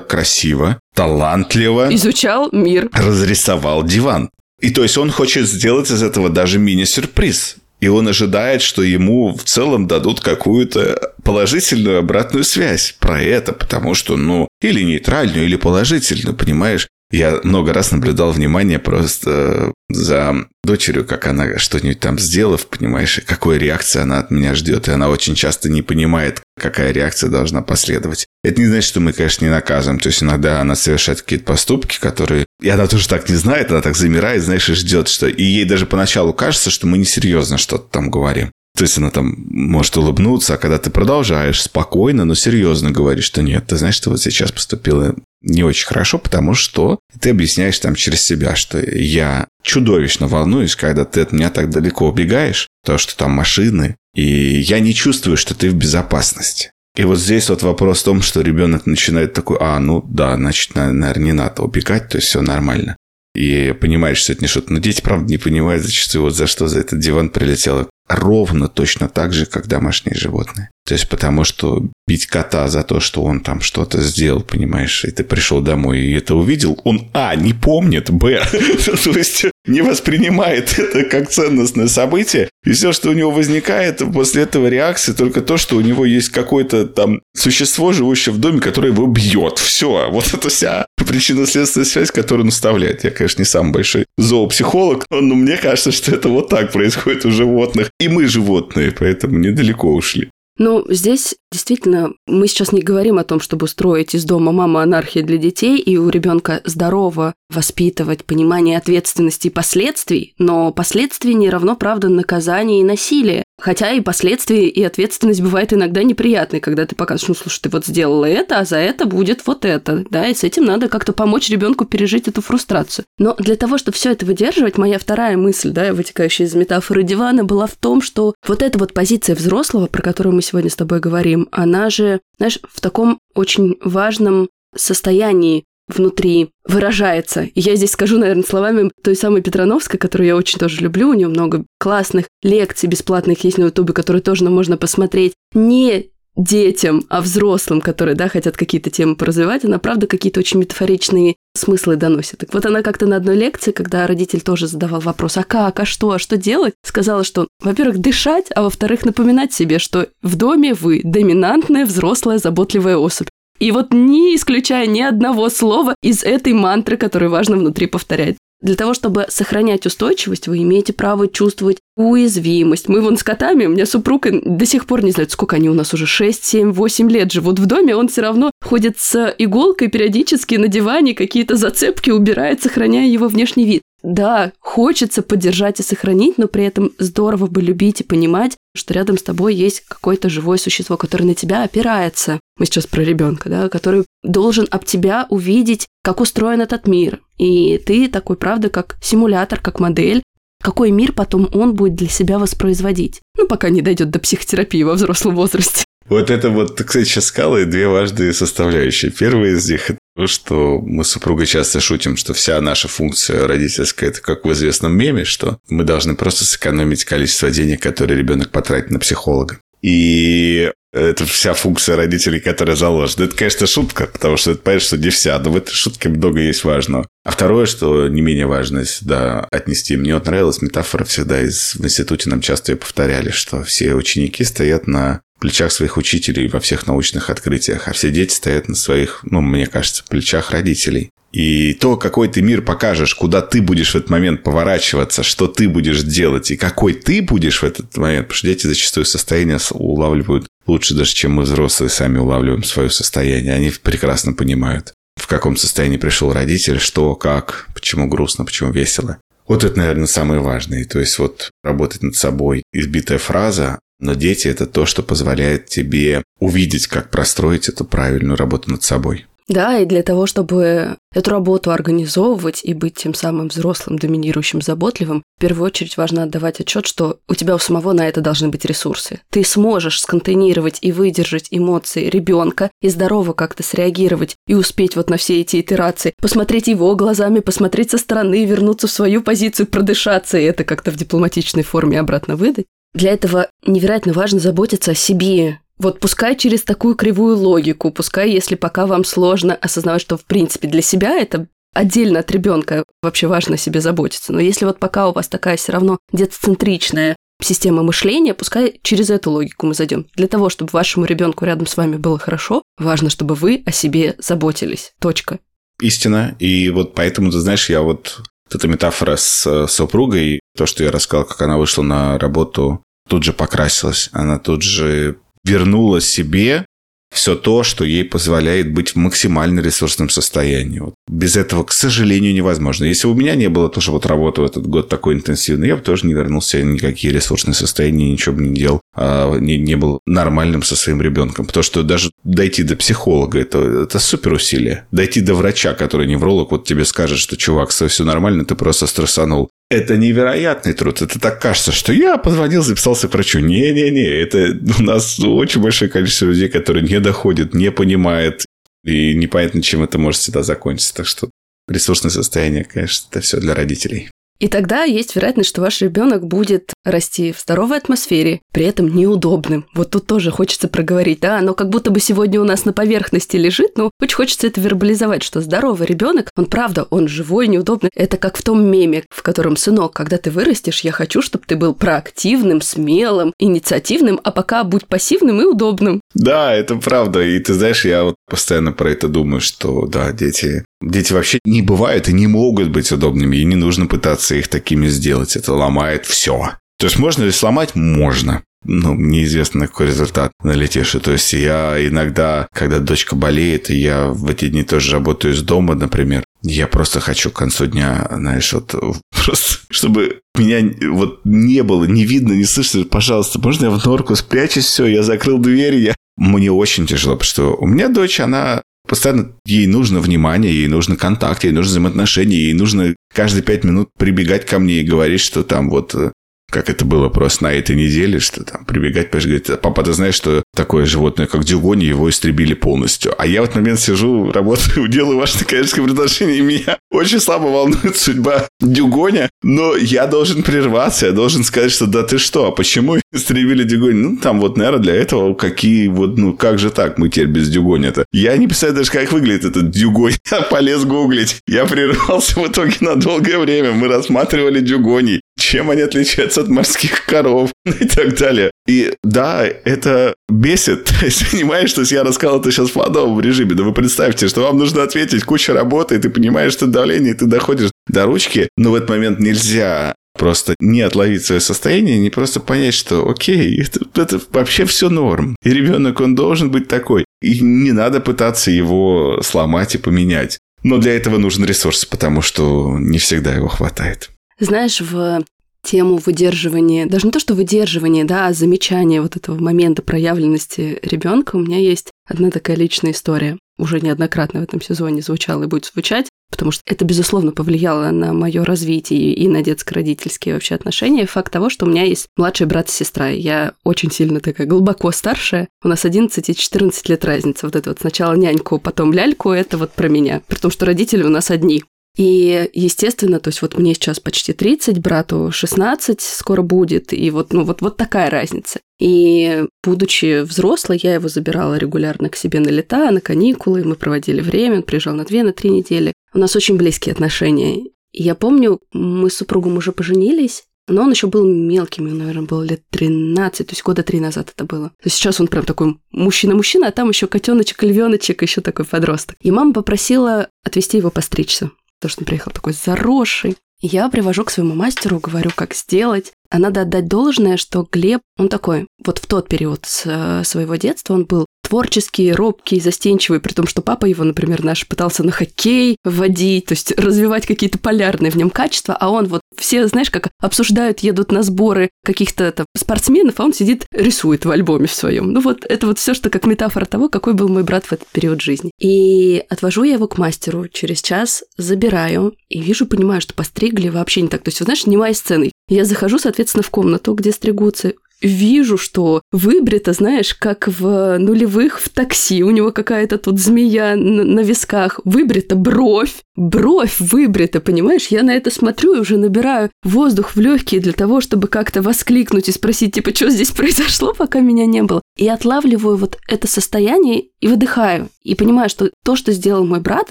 [0.00, 4.30] красиво, талантливо изучал мир, разрисовал диван.
[4.60, 7.56] И то есть он хочет сделать из этого даже мини-сюрприз.
[7.80, 13.94] И он ожидает, что ему в целом дадут какую-то положительную обратную связь про это, потому
[13.94, 16.88] что, ну, или нейтральную, или положительную, понимаешь?
[17.10, 23.22] Я много раз наблюдал внимание просто за дочерью, как она что-нибудь там сделав, понимаешь, и
[23.22, 24.86] какой реакции она от меня ждет.
[24.86, 28.26] И она очень часто не понимает, какая реакция должна последовать.
[28.42, 30.00] Это не значит, что мы, конечно, не наказываем.
[30.00, 32.46] То есть иногда она совершает какие-то поступки, которые...
[32.62, 35.28] И она тоже так не знает, она так замирает, знаешь, и ждет, что...
[35.28, 38.50] И ей даже поначалу кажется, что мы несерьезно что-то там говорим.
[38.76, 43.42] То есть она там может улыбнуться, а когда ты продолжаешь спокойно, но серьезно говоришь, что
[43.42, 47.94] нет, ты знаешь, что вот сейчас поступила не очень хорошо, потому что ты объясняешь там
[47.94, 53.16] через себя, что я чудовищно волнуюсь, когда ты от меня так далеко убегаешь, то, что
[53.16, 56.70] там машины, и я не чувствую, что ты в безопасности.
[56.96, 60.74] И вот здесь вот вопрос в том, что ребенок начинает такой, а, ну да, значит,
[60.74, 62.96] наверное, не надо убегать, то есть все нормально.
[63.34, 64.72] И понимаешь, что это не что-то.
[64.72, 69.08] Но дети, правда, не понимают зачастую, вот за что за этот диван прилетело ровно точно
[69.08, 70.70] так же, как домашние животные.
[70.90, 75.12] То есть потому что бить кота за то, что он там что-то сделал, понимаешь, и
[75.12, 78.42] ты пришел домой и это увидел, он, а, не помнит, б,
[79.04, 84.42] то есть не воспринимает это как ценностное событие, и все, что у него возникает после
[84.42, 88.88] этого реакции, только то, что у него есть какое-то там существо, живущее в доме, которое
[88.88, 89.60] его бьет.
[89.60, 93.04] Все, вот это вся причинно-следственная связь, которую он вставляет.
[93.04, 97.30] Я, конечно, не самый большой зоопсихолог, но мне кажется, что это вот так происходит у
[97.30, 97.90] животных.
[98.00, 100.30] И мы животные, поэтому недалеко ушли.
[100.60, 105.20] Ну, здесь действительно мы сейчас не говорим о том, чтобы устроить из дома мама анархии
[105.20, 111.76] для детей и у ребенка здорово воспитывать понимание ответственности и последствий, но последствия не равно,
[111.76, 113.42] правда, наказание и насилие.
[113.60, 117.86] Хотя и последствия, и ответственность бывает иногда неприятной, когда ты показываешь, ну, слушай, ты вот
[117.86, 121.50] сделала это, а за это будет вот это, да, и с этим надо как-то помочь
[121.50, 123.04] ребенку пережить эту фрустрацию.
[123.18, 127.44] Но для того, чтобы все это выдерживать, моя вторая мысль, да, вытекающая из метафоры дивана,
[127.44, 131.00] была в том, что вот эта вот позиция взрослого, про которую мы сегодня с тобой
[131.00, 137.42] говорим, она же, знаешь, в таком очень важном состоянии внутри выражается.
[137.42, 141.10] И я здесь скажу, наверное, словами той самой Петрановской, которую я очень тоже люблю.
[141.10, 145.34] У нее много классных лекций бесплатных есть на Ютубе, которые тоже можно посмотреть.
[145.54, 151.36] Не детям, а взрослым, которые, да, хотят какие-то темы поразвивать, она, правда, какие-то очень метафоричные
[151.56, 152.38] смыслы доносит.
[152.38, 155.84] Так вот она как-то на одной лекции, когда родитель тоже задавал вопрос, а как, а
[155.84, 160.74] что, а что делать, сказала, что, во-первых, дышать, а во-вторых, напоминать себе, что в доме
[160.74, 163.28] вы доминантная, взрослая, заботливая особь.
[163.60, 168.36] И вот не исключая ни одного слова из этой мантры, которую важно внутри повторять.
[168.62, 172.88] Для того, чтобы сохранять устойчивость, вы имеете право чувствовать уязвимость.
[172.88, 175.74] Мы вон с котами, у меня супруг до сих пор не знает, сколько они у
[175.74, 179.88] нас уже, 6, 7, 8 лет живут в доме, он все равно ходит с иголкой
[179.88, 183.82] периодически на диване, какие-то зацепки убирает, сохраняя его внешний вид.
[184.02, 189.18] Да, хочется поддержать и сохранить, но при этом здорово бы любить и понимать, что рядом
[189.18, 192.40] с тобой есть какое-то живое существо, которое на тебя опирается.
[192.58, 197.20] Мы сейчас про ребенка, да, который должен об тебя увидеть, как устроен этот мир.
[197.38, 200.22] И ты такой, правда, как симулятор, как модель,
[200.62, 203.20] какой мир потом он будет для себя воспроизводить.
[203.36, 205.84] Ну, пока не дойдет до психотерапии во взрослом возрасте.
[206.08, 209.10] Вот это вот, кстати, сейчас сказала, две важные составляющие.
[209.10, 209.92] Первая из них
[210.28, 214.96] что мы с супругой часто шутим, что вся наша функция родительская, это как в известном
[214.96, 219.58] меме, что мы должны просто сэкономить количество денег, которые ребенок потратит на психолога.
[219.82, 223.24] И это вся функция родителей, которая заложена.
[223.24, 226.40] Это, конечно, шутка, потому что это понятно, что не вся, но в этой шутке много
[226.40, 227.06] есть важного.
[227.24, 229.96] А второе, что не менее важно сюда отнести.
[229.96, 234.42] Мне вот нравилась метафора всегда из, в институте нам часто ее повторяли, что все ученики
[234.42, 239.20] стоят на плечах своих учителей во всех научных открытиях, а все дети стоят на своих,
[239.22, 241.10] ну, мне кажется, плечах родителей.
[241.32, 245.68] И то, какой ты мир покажешь, куда ты будешь в этот момент поворачиваться, что ты
[245.68, 250.46] будешь делать и какой ты будешь в этот момент, потому что дети зачастую состояние улавливают
[250.66, 253.54] лучше даже, чем мы взрослые сами улавливаем свое состояние.
[253.54, 259.18] Они прекрасно понимают, в каком состоянии пришел родитель, что, как, почему грустно, почему весело.
[259.46, 260.84] Вот это, наверное, самое важное.
[260.84, 262.62] То есть вот работать над собой.
[262.72, 268.70] Избитая фраза, но дети– это то, что позволяет тебе увидеть, как простроить эту правильную работу
[268.70, 269.26] над собой.
[269.50, 275.24] Да, и для того, чтобы эту работу организовывать и быть тем самым взрослым, доминирующим, заботливым,
[275.38, 278.64] в первую очередь важно отдавать отчет, что у тебя у самого на это должны быть
[278.64, 279.18] ресурсы.
[279.28, 285.16] Ты сможешь сконтейнировать и выдержать эмоции ребенка и здорово как-то среагировать и успеть вот на
[285.16, 290.44] все эти итерации, посмотреть его глазами, посмотреть со стороны, вернуться в свою позицию, продышаться и
[290.44, 292.66] это как-то в дипломатичной форме обратно выдать.
[292.94, 295.60] Для этого невероятно важно заботиться о себе.
[295.78, 300.68] Вот пускай через такую кривую логику, пускай если пока вам сложно осознавать, что в принципе
[300.68, 304.32] для себя это отдельно от ребенка вообще важно о себе заботиться.
[304.32, 309.30] Но если вот пока у вас такая все равно детоцентричная система мышления, пускай через эту
[309.30, 310.06] логику мы зайдем.
[310.14, 314.16] Для того, чтобы вашему ребенку рядом с вами было хорошо, важно, чтобы вы о себе
[314.18, 314.92] заботились.
[315.00, 315.38] Точка.
[315.80, 316.36] Истина.
[316.38, 318.20] И вот поэтому, ты знаешь, я вот
[318.50, 323.22] вот эта метафора с супругой, то, что я рассказал, как она вышла на работу, тут
[323.22, 324.10] же покрасилась.
[324.12, 326.66] Она тут же вернула себе
[327.12, 330.78] все то, что ей позволяет быть в максимально ресурсном состоянии.
[330.78, 330.94] Вот.
[331.08, 332.84] Без этого, к сожалению, невозможно.
[332.84, 335.82] Если у меня не было тоже вот работы в этот год такой интенсивной, я бы
[335.82, 340.00] тоже не вернулся ни никакие ресурсные состояния, ничего бы не делал, а не, не был
[340.06, 341.46] нормальным со своим ребенком.
[341.46, 344.86] Потому что даже дойти до психолога это, это супер усилие.
[344.92, 349.50] Дойти до врача, который невролог, вот тебе скажет, что чувак, все нормально, ты просто стрессанул.
[349.70, 351.00] Это невероятный труд.
[351.00, 353.38] Это так кажется, что я позвонил, записался к врачу.
[353.38, 358.44] Не-не-не, это у нас очень большое количество людей, которые не доходят, не понимают.
[358.84, 360.94] И непонятно, чем это может всегда закончиться.
[360.94, 361.30] Так что
[361.68, 364.10] ресурсное состояние, конечно, это все для родителей.
[364.40, 369.66] И тогда есть вероятность, что ваш ребенок будет расти в здоровой атмосфере, при этом неудобным.
[369.74, 373.36] Вот тут тоже хочется проговорить, да, но как будто бы сегодня у нас на поверхности
[373.36, 377.90] лежит, но очень хочется это вербализовать, что здоровый ребенок, он правда, он живой, неудобный.
[377.94, 381.56] Это как в том меме, в котором, сынок, когда ты вырастешь, я хочу, чтобы ты
[381.56, 386.00] был проактивным, смелым, инициативным, а пока будь пассивным и удобным.
[386.14, 387.22] Да, это правда.
[387.22, 391.62] И ты знаешь, я вот постоянно про это думаю, что да, дети Дети вообще не
[391.62, 395.36] бывают и не могут быть удобными, и не нужно пытаться их такими сделать.
[395.36, 396.52] Это ломает все.
[396.78, 397.74] То есть можно ли сломать?
[397.74, 398.42] Можно.
[398.64, 400.92] Ну, неизвестно, на какой результат налетишь.
[401.02, 405.42] То есть я иногда, когда дочка болеет, и я в эти дни тоже работаю из
[405.42, 408.74] дома, например, я просто хочу к концу дня, знаешь, вот
[409.24, 414.14] просто, чтобы меня вот не было, не видно, не слышно, пожалуйста, можно я в норку
[414.14, 415.94] спрячусь, все, я закрыл дверь, я...
[416.16, 420.96] Мне очень тяжело, потому что у меня дочь, она Постоянно ей нужно внимание, ей нужно
[420.96, 425.44] контакт, ей нужно взаимоотношения, ей нужно каждые пять минут прибегать ко мне и говорить, что
[425.44, 426.10] там вот э,
[426.50, 430.42] как это было просто на этой неделе, что там прибегать, говорит, папа, ты знаешь, что
[430.54, 433.14] такое животное, как дюгони, его истребили полностью.
[433.16, 437.46] А я в этот момент сижу, работаю, делаю ваше коммерческое предложение, и меня очень слабо
[437.46, 442.50] волнует судьба дюгоня, но я должен прерваться, я должен сказать, что да ты что, а
[442.50, 443.94] почему истребили дюгони?
[443.94, 447.48] Ну, там вот, наверное, для этого какие вот, ну, как же так мы теперь без
[447.48, 448.04] дюгоня-то?
[448.12, 450.14] Я не представляю даже, как выглядит этот дюгонь.
[450.30, 451.38] Я полез гуглить.
[451.46, 453.72] Я прервался в итоге на долгое время.
[453.72, 458.50] Мы рассматривали дюгоний чем они отличаются от морских коров и так далее.
[458.68, 460.84] И да, это бесит.
[461.00, 464.42] То есть, понимаешь, что я рассказал это сейчас в плодовом режиме, да вы представьте, что
[464.42, 468.48] вам нужно ответить, куча работы, и ты понимаешь, что давление, и ты доходишь до ручки,
[468.56, 473.60] но в этот момент нельзя просто не отловить свое состояние, не просто понять, что окей,
[473.60, 475.36] это, это вообще все норм.
[475.42, 477.04] И ребенок, он должен быть такой.
[477.22, 480.38] И не надо пытаться его сломать и поменять.
[480.62, 484.10] Но для этого нужен ресурс, потому что не всегда его хватает.
[484.40, 485.22] Знаешь, в
[485.62, 491.36] тему выдерживания, даже не то, что выдерживание, да, а замечание вот этого момента проявленности ребенка,
[491.36, 493.38] у меня есть одна такая личная история.
[493.58, 498.14] Уже неоднократно в этом сезоне звучала и будет звучать, потому что это, безусловно, повлияло на
[498.14, 501.04] мое развитие и на детско-родительские вообще отношения.
[501.04, 503.08] Факт того, что у меня есть младший брат и сестра.
[503.08, 505.48] Я очень сильно такая глубоко старшая.
[505.62, 507.46] У нас 11 и 14 лет разница.
[507.46, 510.22] Вот это вот сначала няньку, потом ляльку, это вот про меня.
[510.26, 511.62] При том, что родители у нас одни.
[511.96, 517.32] И, естественно, то есть вот мне сейчас почти 30, брату 16 скоро будет, и вот,
[517.32, 518.60] ну, вот, вот такая разница.
[518.78, 524.20] И, будучи взрослой, я его забирала регулярно к себе на лета, на каникулы, мы проводили
[524.20, 525.92] время, он приезжал на две, на три недели.
[526.14, 527.66] У нас очень близкие отношения.
[527.92, 532.26] И я помню, мы с супругом уже поженились, но он еще был мелким, ему, наверное,
[532.26, 534.68] было лет 13, то есть года три назад это было.
[534.68, 539.16] То есть сейчас он прям такой мужчина-мужчина, а там еще котеночек, львеночек, еще такой подросток.
[539.20, 541.50] И мама попросила отвезти его постричься
[541.80, 543.38] потому что он приехал такой заросший.
[543.60, 546.12] Я привожу к своему мастеру, говорю, как сделать.
[546.30, 550.94] А надо отдать должное, что Глеб, он такой, вот в тот период э, своего детства
[550.94, 555.76] он был творческий, робкий, застенчивый, при том, что папа его, например, наш пытался на хоккей
[555.84, 560.10] вводить, то есть развивать какие-то полярные в нем качества, а он вот все, знаешь, как
[560.20, 565.12] обсуждают, едут на сборы каких-то там, спортсменов, а он сидит, рисует в альбоме в своем.
[565.12, 567.88] Ну вот это вот все, что как метафора того, какой был мой брат в этот
[567.88, 568.52] период жизни.
[568.60, 574.02] И отвожу я его к мастеру, через час забираю и вижу, понимаю, что постригли вообще
[574.02, 574.22] не так.
[574.22, 575.32] То есть, вы знаешь, снимая сцены.
[575.48, 581.68] Я захожу, соответственно, в комнату, где стригутся, вижу, что выбрито, знаешь, как в нулевых в
[581.68, 582.22] такси.
[582.22, 584.80] У него какая-то тут змея на, на висках.
[584.84, 586.02] Выбрита бровь.
[586.16, 587.88] Бровь выбрита, понимаешь?
[587.88, 592.28] Я на это смотрю и уже набираю воздух в легкие для того, чтобы как-то воскликнуть
[592.28, 594.82] и спросить, типа, что здесь произошло, пока меня не было.
[595.00, 597.88] И отлавливаю вот это состояние и выдыхаю.
[598.02, 599.90] И понимаю, что то, что сделал мой брат,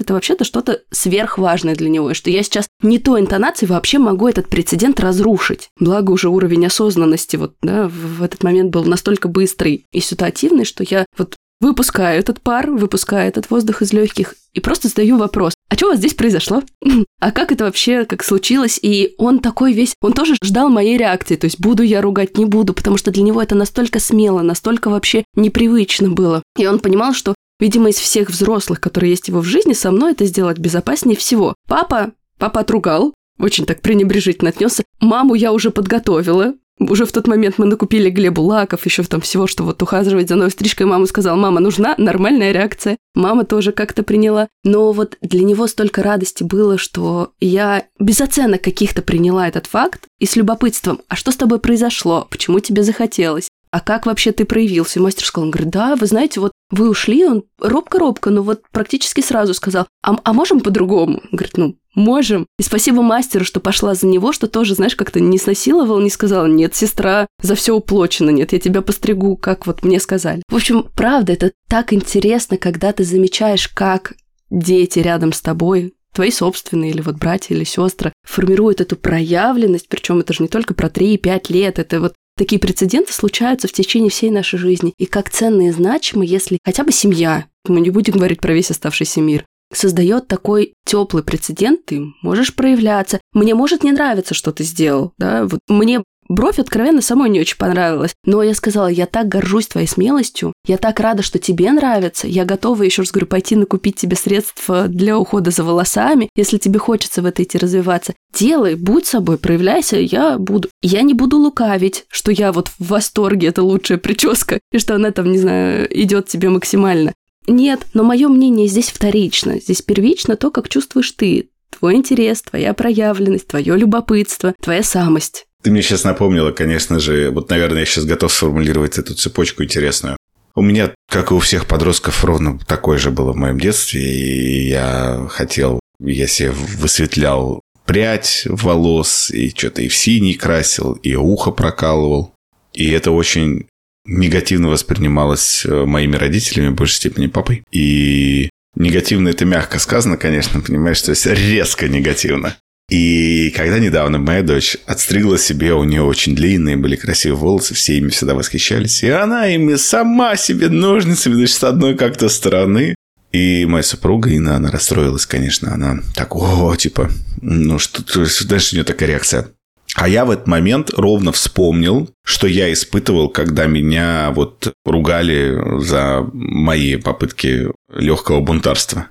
[0.00, 2.12] это вообще-то что-то сверхважное для него.
[2.12, 5.70] И что я сейчас не той интонацией вообще могу этот прецедент разрушить.
[5.80, 10.84] Благо уже уровень осознанности вот, да, в этот момент был настолько быстрый и ситуативный, что
[10.88, 15.76] я вот выпускаю этот пар, выпускаю этот воздух из легких и просто задаю вопрос, а
[15.76, 16.62] что у вас здесь произошло?
[17.20, 18.78] а как это вообще, как случилось?
[18.82, 22.44] И он такой весь, он тоже ждал моей реакции, то есть буду я ругать, не
[22.44, 26.42] буду, потому что для него это настолько смело, настолько вообще непривычно было.
[26.58, 30.12] И он понимал, что Видимо, из всех взрослых, которые есть его в жизни, со мной
[30.12, 31.54] это сделать безопаснее всего.
[31.68, 34.82] Папа, папа отругал, очень так пренебрежительно отнесся.
[34.98, 39.46] Маму я уже подготовила, уже в тот момент мы накупили Глебу лаков, еще там всего,
[39.46, 40.86] что вот ухаживать за новой стрижкой.
[40.86, 42.96] Мама сказала, мама, нужна нормальная реакция.
[43.14, 44.48] Мама тоже как-то приняла.
[44.64, 50.06] Но вот для него столько радости было, что я без оценок каких-то приняла этот факт
[50.18, 53.48] и с любопытством, а что с тобой произошло, почему тебе захотелось?
[53.70, 54.98] а как вообще ты проявился?
[54.98, 58.62] И мастер сказал, он говорит, да, вы знаете, вот вы ушли, он робко-робко, но вот
[58.70, 61.22] практически сразу сказал, а, а можем по-другому?
[61.32, 62.46] Говорит, ну, можем.
[62.58, 66.46] И спасибо мастеру, что пошла за него, что тоже, знаешь, как-то не снасиловал, не сказала,
[66.46, 70.42] нет, сестра, за все уплочено, нет, я тебя постригу, как вот мне сказали.
[70.48, 74.14] В общем, правда, это так интересно, когда ты замечаешь, как
[74.50, 80.18] дети рядом с тобой твои собственные, или вот братья или сестры, формируют эту проявленность, причем
[80.18, 84.30] это же не только про 3-5 лет, это вот Такие прецеденты случаются в течение всей
[84.30, 84.94] нашей жизни.
[84.96, 88.70] И как ценные и значимы, если хотя бы семья, мы не будем говорить про весь
[88.70, 93.20] оставшийся мир, создает такой теплый прецедент, ты можешь проявляться.
[93.32, 97.56] Мне может не нравиться, что ты сделал, да, вот мне Бровь откровенно самой не очень
[97.56, 98.14] понравилась.
[98.24, 102.44] Но я сказала, я так горжусь твоей смелостью, я так рада, что тебе нравится, я
[102.44, 107.20] готова, еще раз говорю, пойти накупить тебе средства для ухода за волосами, если тебе хочется
[107.20, 108.14] в это идти развиваться.
[108.32, 110.68] Делай, будь собой, проявляйся, я буду.
[110.82, 115.10] Я не буду лукавить, что я вот в восторге, это лучшая прическа, и что она
[115.10, 117.12] там, не знаю, идет тебе максимально.
[117.48, 119.58] Нет, но мое мнение здесь вторично.
[119.58, 121.50] Здесь первично то, как чувствуешь ты.
[121.76, 125.46] Твой интерес, твоя проявленность, твое любопытство, твоя самость.
[125.62, 130.16] Ты мне сейчас напомнила, конечно же, вот, наверное, я сейчас готов сформулировать эту цепочку интересную.
[130.54, 134.02] У меня, как и у всех подростков, ровно такое же было в моем детстве.
[134.02, 141.14] И я хотел, я себе высветлял прядь волос, и что-то и в синий красил, и
[141.14, 142.32] ухо прокалывал.
[142.72, 143.66] И это очень
[144.06, 147.64] негативно воспринималось э, моими родителями, в большей степени папой.
[147.70, 152.56] И негативно это мягко сказано, конечно, понимаешь, то есть резко негативно.
[152.90, 157.96] И когда недавно моя дочь отстригла себе, у нее очень длинные были красивые волосы, все
[157.96, 159.04] ими всегда восхищались.
[159.04, 162.96] И она ими сама себе ножницами, значит, с одной как-то стороны.
[163.30, 165.72] И моя супруга Инна, она расстроилась, конечно.
[165.72, 167.10] Она так, о, типа,
[167.40, 168.02] ну что,
[168.46, 169.46] дальше у нее такая реакция.
[169.94, 176.28] А я в этот момент ровно вспомнил, что я испытывал, когда меня вот ругали за
[176.32, 179.06] мои попытки легкого бунтарства.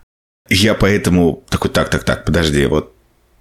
[0.49, 2.93] Я поэтому такой, так, так, так, подожди, вот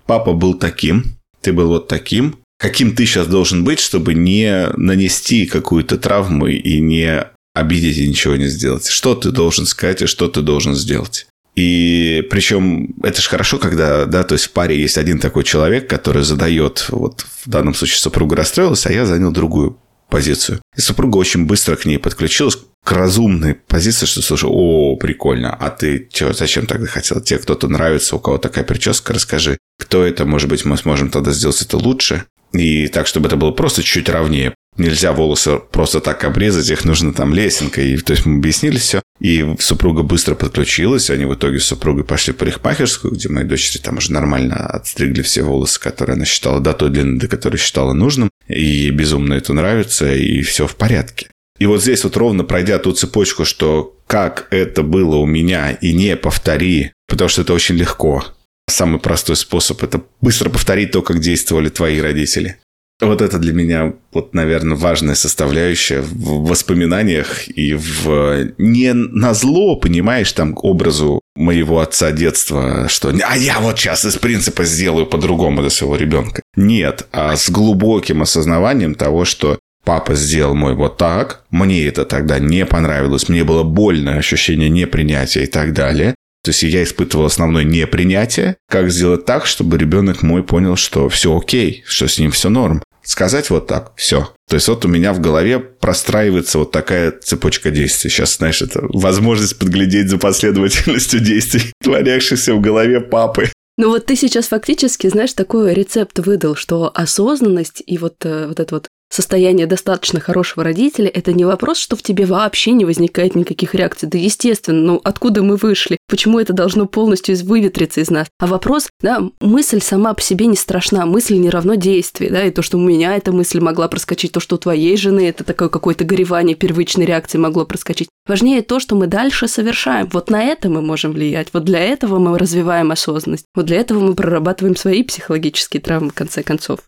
[0.08, 1.04] папа был таким,
[1.40, 6.80] ты был вот таким, каким ты сейчас должен быть, чтобы не нанести какую-то травму и
[6.80, 8.86] не обидеть и ничего не сделать.
[8.88, 11.26] Что ты должен сказать и что ты должен сделать.
[11.54, 15.88] И причем это же хорошо, когда, да, то есть в паре есть один такой человек,
[15.88, 19.76] который задает, вот в данном случае супруга расстроилась, а я занял другую
[20.08, 20.60] позицию.
[20.76, 25.70] И супруга очень быстро к ней подключилась, к разумной позиции, что, слушай, о, прикольно, а
[25.70, 27.20] ты чё, зачем тогда хотел?
[27.20, 31.32] Тебе кто-то нравится, у кого такая прическа, расскажи, кто это, может быть, мы сможем тогда
[31.32, 32.24] сделать это лучше.
[32.52, 34.54] И так, чтобы это было просто чуть равнее.
[34.78, 37.92] Нельзя волосы просто так обрезать, их нужно там лесенкой.
[37.92, 39.02] И, то есть мы объяснили все.
[39.20, 41.10] И супруга быстро подключилась.
[41.10, 45.22] Они в итоге с супругой пошли в парикмахерскую, где моей дочери там уже нормально отстригли
[45.22, 48.30] все волосы, которые она считала до той длины, до которой считала нужным.
[48.46, 51.28] И ей безумно это нравится, и все в порядке.
[51.58, 55.92] И вот здесь вот ровно пройдя ту цепочку, что как это было у меня, и
[55.92, 58.24] не повтори, потому что это очень легко.
[58.68, 62.58] Самый простой способ– это быстро повторить то, как действовали твои родители.
[63.00, 68.52] Вот это для меня, вот, наверное, важная составляющая в воспоминаниях и в...
[68.58, 74.16] Не на зло, понимаешь, там, образу моего отца детства, что «а я вот сейчас из
[74.16, 76.42] принципа сделаю по-другому для своего ребенка».
[76.56, 82.40] Нет, а с глубоким осознаванием того, что папа сделал мой вот так, мне это тогда
[82.40, 86.16] не понравилось, мне было больно, ощущение непринятия и так далее.
[86.44, 91.36] То есть я испытывал основное непринятие, как сделать так, чтобы ребенок мой понял, что все
[91.36, 92.82] окей, что с ним все норм.
[93.08, 94.34] Сказать вот так, все.
[94.50, 98.10] То есть вот у меня в голове простраивается вот такая цепочка действий.
[98.10, 103.50] Сейчас, знаешь, это возможность подглядеть за последовательностью действий, творящихся в голове папы.
[103.78, 108.60] Ну вот ты сейчас фактически, знаешь, такой рецепт выдал, что осознанность и вот, э, вот
[108.60, 113.34] это вот состояние достаточно хорошего родителя– это не вопрос, что в тебе вообще не возникает
[113.34, 114.08] никаких реакций.
[114.08, 115.98] Да, естественно, ну откуда мы вышли?
[116.08, 118.28] Почему это должно полностью выветриться из нас?
[118.38, 122.50] А вопрос, да, мысль сама по себе не страшна, мысль не равно действие, да, и
[122.50, 125.68] то, что у меня эта мысль могла проскочить, то, что у твоей жены это такое
[125.68, 128.08] какое-то горевание первичной реакции могло проскочить.
[128.26, 130.08] Важнее то, что мы дальше совершаем.
[130.12, 131.48] Вот на это мы можем влиять.
[131.52, 133.46] Вот для этого мы развиваем осознанность.
[133.54, 136.80] Вот для этого мы прорабатываем свои психологические травмы, в конце концов.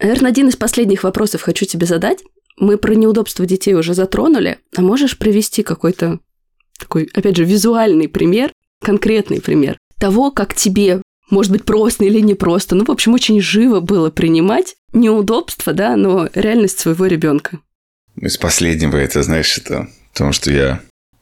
[0.00, 2.22] Наверное, один из последних вопросов хочу тебе задать.
[2.58, 6.20] Мы про неудобства детей уже затронули, а можешь привести какой-то
[6.78, 12.34] такой, опять же, визуальный пример, конкретный пример того, как тебе, может быть, просто или не
[12.34, 17.60] просто, ну, в общем, очень живо было принимать неудобства, да, но реальность своего ребенка.
[18.16, 20.80] Из последнего это, знаешь, это потому что я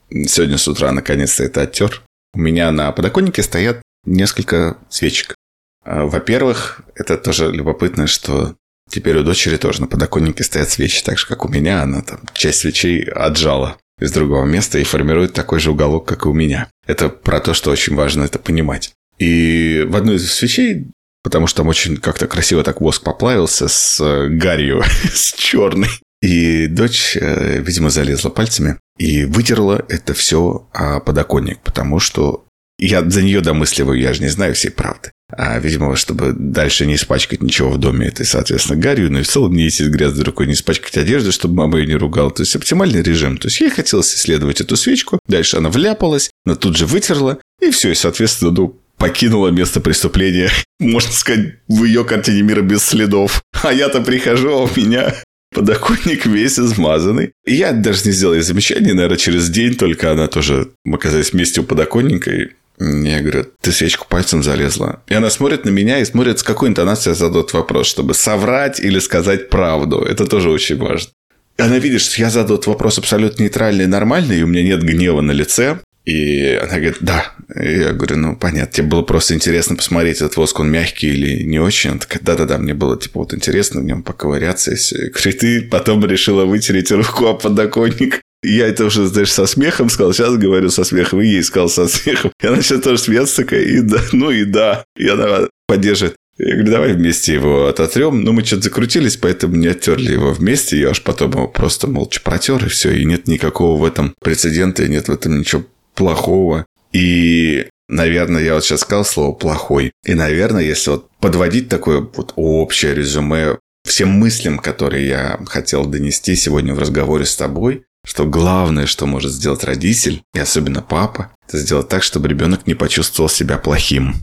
[0.09, 2.01] сегодня с утра наконец-то это оттер.
[2.33, 5.35] У меня на подоконнике стоят несколько свечек.
[5.83, 8.55] А, во-первых, это тоже любопытно, что
[8.89, 11.81] Теперь у дочери тоже на подоконнике стоят свечи, так же, как у меня.
[11.81, 16.29] Она там часть свечей отжала из другого места и формирует такой же уголок, как и
[16.29, 16.69] у меня.
[16.85, 18.93] Это про то, что очень важно это понимать.
[19.17, 20.87] И в одной из свечей,
[21.23, 24.83] потому что там очень как-то красиво так воск поплавился с э, гарью,
[25.13, 25.89] с черной.
[26.21, 32.45] И дочь, э, видимо, залезла пальцами и вытерла это все о подоконник, потому что
[32.77, 35.11] я за нее домысливаю, я же не знаю всей правды.
[35.37, 39.27] А, видимо, чтобы дальше не испачкать ничего в доме, это, соответственно, гарью, но и в
[39.27, 42.31] целом не ездить грязной рукой, не испачкать одежду, чтобы мама ее не ругала.
[42.31, 43.37] То есть, оптимальный режим.
[43.37, 47.71] То есть, ей хотелось исследовать эту свечку, дальше она вляпалась, но тут же вытерла, и
[47.71, 53.41] все, и, соответственно, ну, покинула место преступления, можно сказать, в ее картине мира без следов.
[53.63, 55.13] А я-то прихожу, а у меня
[55.53, 57.31] подоконник весь измазанный.
[57.45, 61.61] И я даже не сделал ей замечания, наверное, через день только она тоже, мы вместе
[61.61, 62.49] у подоконника, и
[62.79, 65.01] я говорю, ты свечку пальцем залезла.
[65.07, 68.99] И она смотрит на меня и смотрит, с какой интонацией задает вопрос, чтобы соврать или
[68.99, 69.99] сказать правду.
[69.99, 71.11] Это тоже очень важно.
[71.57, 74.83] И она видит, что я задаю вопрос абсолютно нейтральный и нормальный, и у меня нет
[74.83, 75.79] гнева на лице.
[76.03, 77.33] И она говорит, да.
[77.59, 81.43] И я говорю, ну, понятно, тебе было просто интересно посмотреть, этот воск, он мягкий или
[81.43, 81.91] не очень.
[81.91, 84.71] Она такая, да-да-да, мне было, типа, вот интересно в нем поковыряться.
[84.71, 84.97] И все.
[84.97, 88.21] Я говорю, ты потом решила вытереть руку о подоконник.
[88.45, 91.87] Я это уже, знаешь, со смехом сказал, сейчас говорю со смехом, и ей сказал со
[91.87, 92.31] смехом.
[92.41, 94.85] И она сейчас тоже смеется такая, и да, ну и да.
[94.95, 96.15] И она поддерживает.
[96.37, 98.21] Я говорю, давай вместе его ототрем.
[98.21, 100.77] Ну, мы что-то закрутились, поэтому не оттерли его вместе.
[100.77, 102.91] Я аж потом его просто молча протер, и все.
[102.91, 106.65] И нет никакого в этом прецедента, и нет в этом ничего плохого.
[106.91, 109.93] И, наверное, я вот сейчас сказал слово «плохой».
[110.03, 116.35] И, наверное, если вот подводить такое вот общее резюме всем мыслям, которые я хотел донести
[116.35, 121.57] сегодня в разговоре с тобой, что главное, что может сделать родитель, и особенно папа, это
[121.57, 124.15] сделать так, чтобы ребенок не почувствовал себя плохим.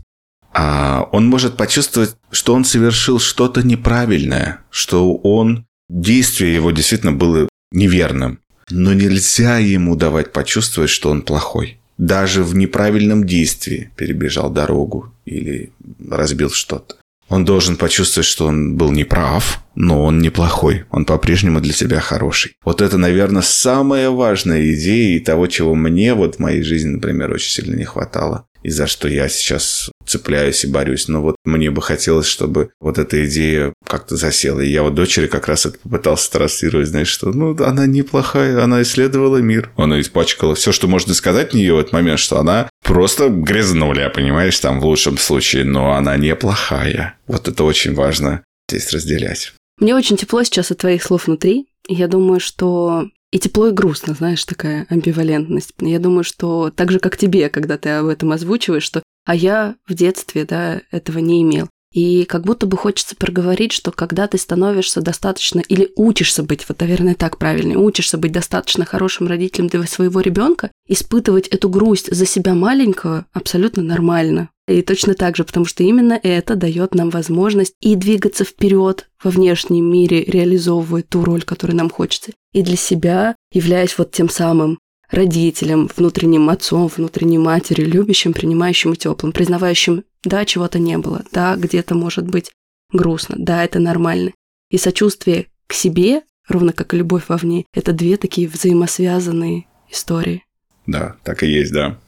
[0.54, 7.48] А он может почувствовать, что он совершил что-то неправильное, что он действие его действительно было
[7.72, 8.38] неверным.
[8.70, 11.78] Но нельзя ему давать почувствовать, что он плохой.
[11.98, 15.72] Даже в неправильном действии перебежал дорогу или
[16.08, 16.96] разбил что-то.
[17.32, 20.84] Он должен почувствовать, что он был неправ, но он неплохой.
[20.90, 22.56] Он по-прежнему для тебя хороший.
[22.62, 27.32] Вот это, наверное, самая важная идея и того, чего мне вот в моей жизни, например,
[27.32, 28.46] очень сильно не хватало.
[28.62, 31.08] И за что я сейчас цепляюсь и борюсь.
[31.08, 34.60] Но вот мне бы хотелось, чтобы вот эта идея как-то засела.
[34.60, 38.82] И я вот дочери как раз это попытался транслировать, знаешь, что ну, она неплохая, она
[38.82, 39.70] исследовала мир.
[39.76, 44.58] Она испачкала все, что можно сказать нее в этот момент, что она просто грязнуля, понимаешь,
[44.58, 47.18] там в лучшем случае, но она неплохая.
[47.26, 49.52] Вот это очень важно здесь разделять.
[49.78, 51.66] Мне очень тепло сейчас от твоих слов внутри.
[51.88, 55.72] Я думаю, что и тепло, и грустно, знаешь, такая амбивалентность.
[55.80, 59.76] Я думаю, что так же, как тебе, когда ты об этом озвучиваешь, что а я
[59.86, 61.68] в детстве, да, этого не имел.
[61.92, 66.80] И как будто бы хочется проговорить, что когда ты становишься достаточно или учишься быть, вот,
[66.80, 72.26] наверное, так правильно, учишься быть достаточно хорошим родителем для своего ребенка, испытывать эту грусть за
[72.26, 74.48] себя маленького абсолютно нормально.
[74.68, 79.30] И точно так же, потому что именно это дает нам возможность и двигаться вперед во
[79.30, 84.78] внешнем мире, реализовывая ту роль, которую нам хочется, и для себя, являясь вот тем самым
[85.10, 91.56] родителем, внутренним отцом, внутренней матерью, любящим, принимающим и теплым, признавающим, да, чего-то не было, да,
[91.56, 92.50] где-то может быть
[92.92, 94.32] грустно, да, это нормально.
[94.70, 100.44] И сочувствие к себе, ровно как и любовь вовне, это две такие взаимосвязанные истории.
[100.86, 101.98] Да, так и есть, да.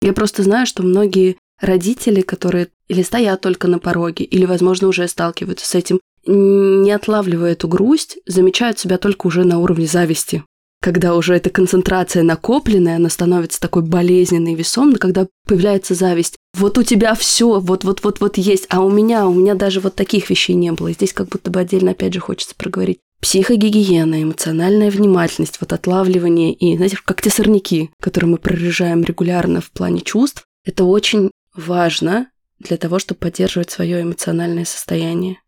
[0.00, 5.08] Я просто знаю, что многие родители, которые или стоят только на пороге, или, возможно, уже
[5.08, 10.42] сталкиваются с этим, не отлавливая эту грусть, замечают себя только уже на уровне зависти
[10.84, 16.36] когда уже эта концентрация накопленная, она становится такой болезненной, весомой, когда появляется зависть.
[16.54, 20.54] Вот у тебя все, вот-вот-вот-вот есть, а у меня, у меня даже вот таких вещей
[20.54, 20.92] не было.
[20.92, 23.00] Здесь как будто бы отдельно, опять же, хочется проговорить.
[23.20, 29.70] психогигиена, эмоциональная внимательность, вот отлавливание и, знаете, как те сорняки, которые мы прорежаем регулярно в
[29.70, 32.28] плане чувств, это очень важно
[32.58, 35.38] для того, чтобы поддерживать свое эмоциональное состояние.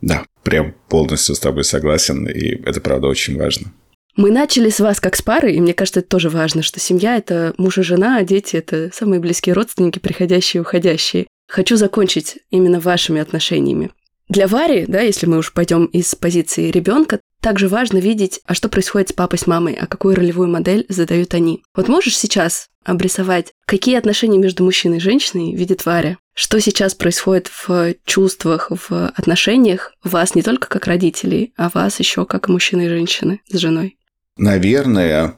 [0.00, 3.72] Да, прям полностью с тобой согласен, и это правда очень важно.
[4.16, 7.16] Мы начали с вас как с пары, и мне кажется, это тоже важно, что семья–
[7.18, 11.26] это муж и жена, а дети– это самые близкие родственники, приходящие и уходящие.
[11.48, 13.90] Хочу закончить именно вашими отношениями.
[14.28, 18.68] Для Вари, да, если мы уж пойдем из позиции ребенка, также важно видеть, а что
[18.68, 21.62] происходит с папой, с мамой, а какую ролевую модель задают они.
[21.74, 26.18] Вот можешь сейчас обрисовать, какие отношения между мужчиной и женщиной видит Варя?
[26.34, 32.24] Что сейчас происходит в чувствах, в отношениях вас не только как родителей, а вас еще
[32.24, 33.96] как мужчины и женщины с женой?
[34.40, 35.34] Наверное,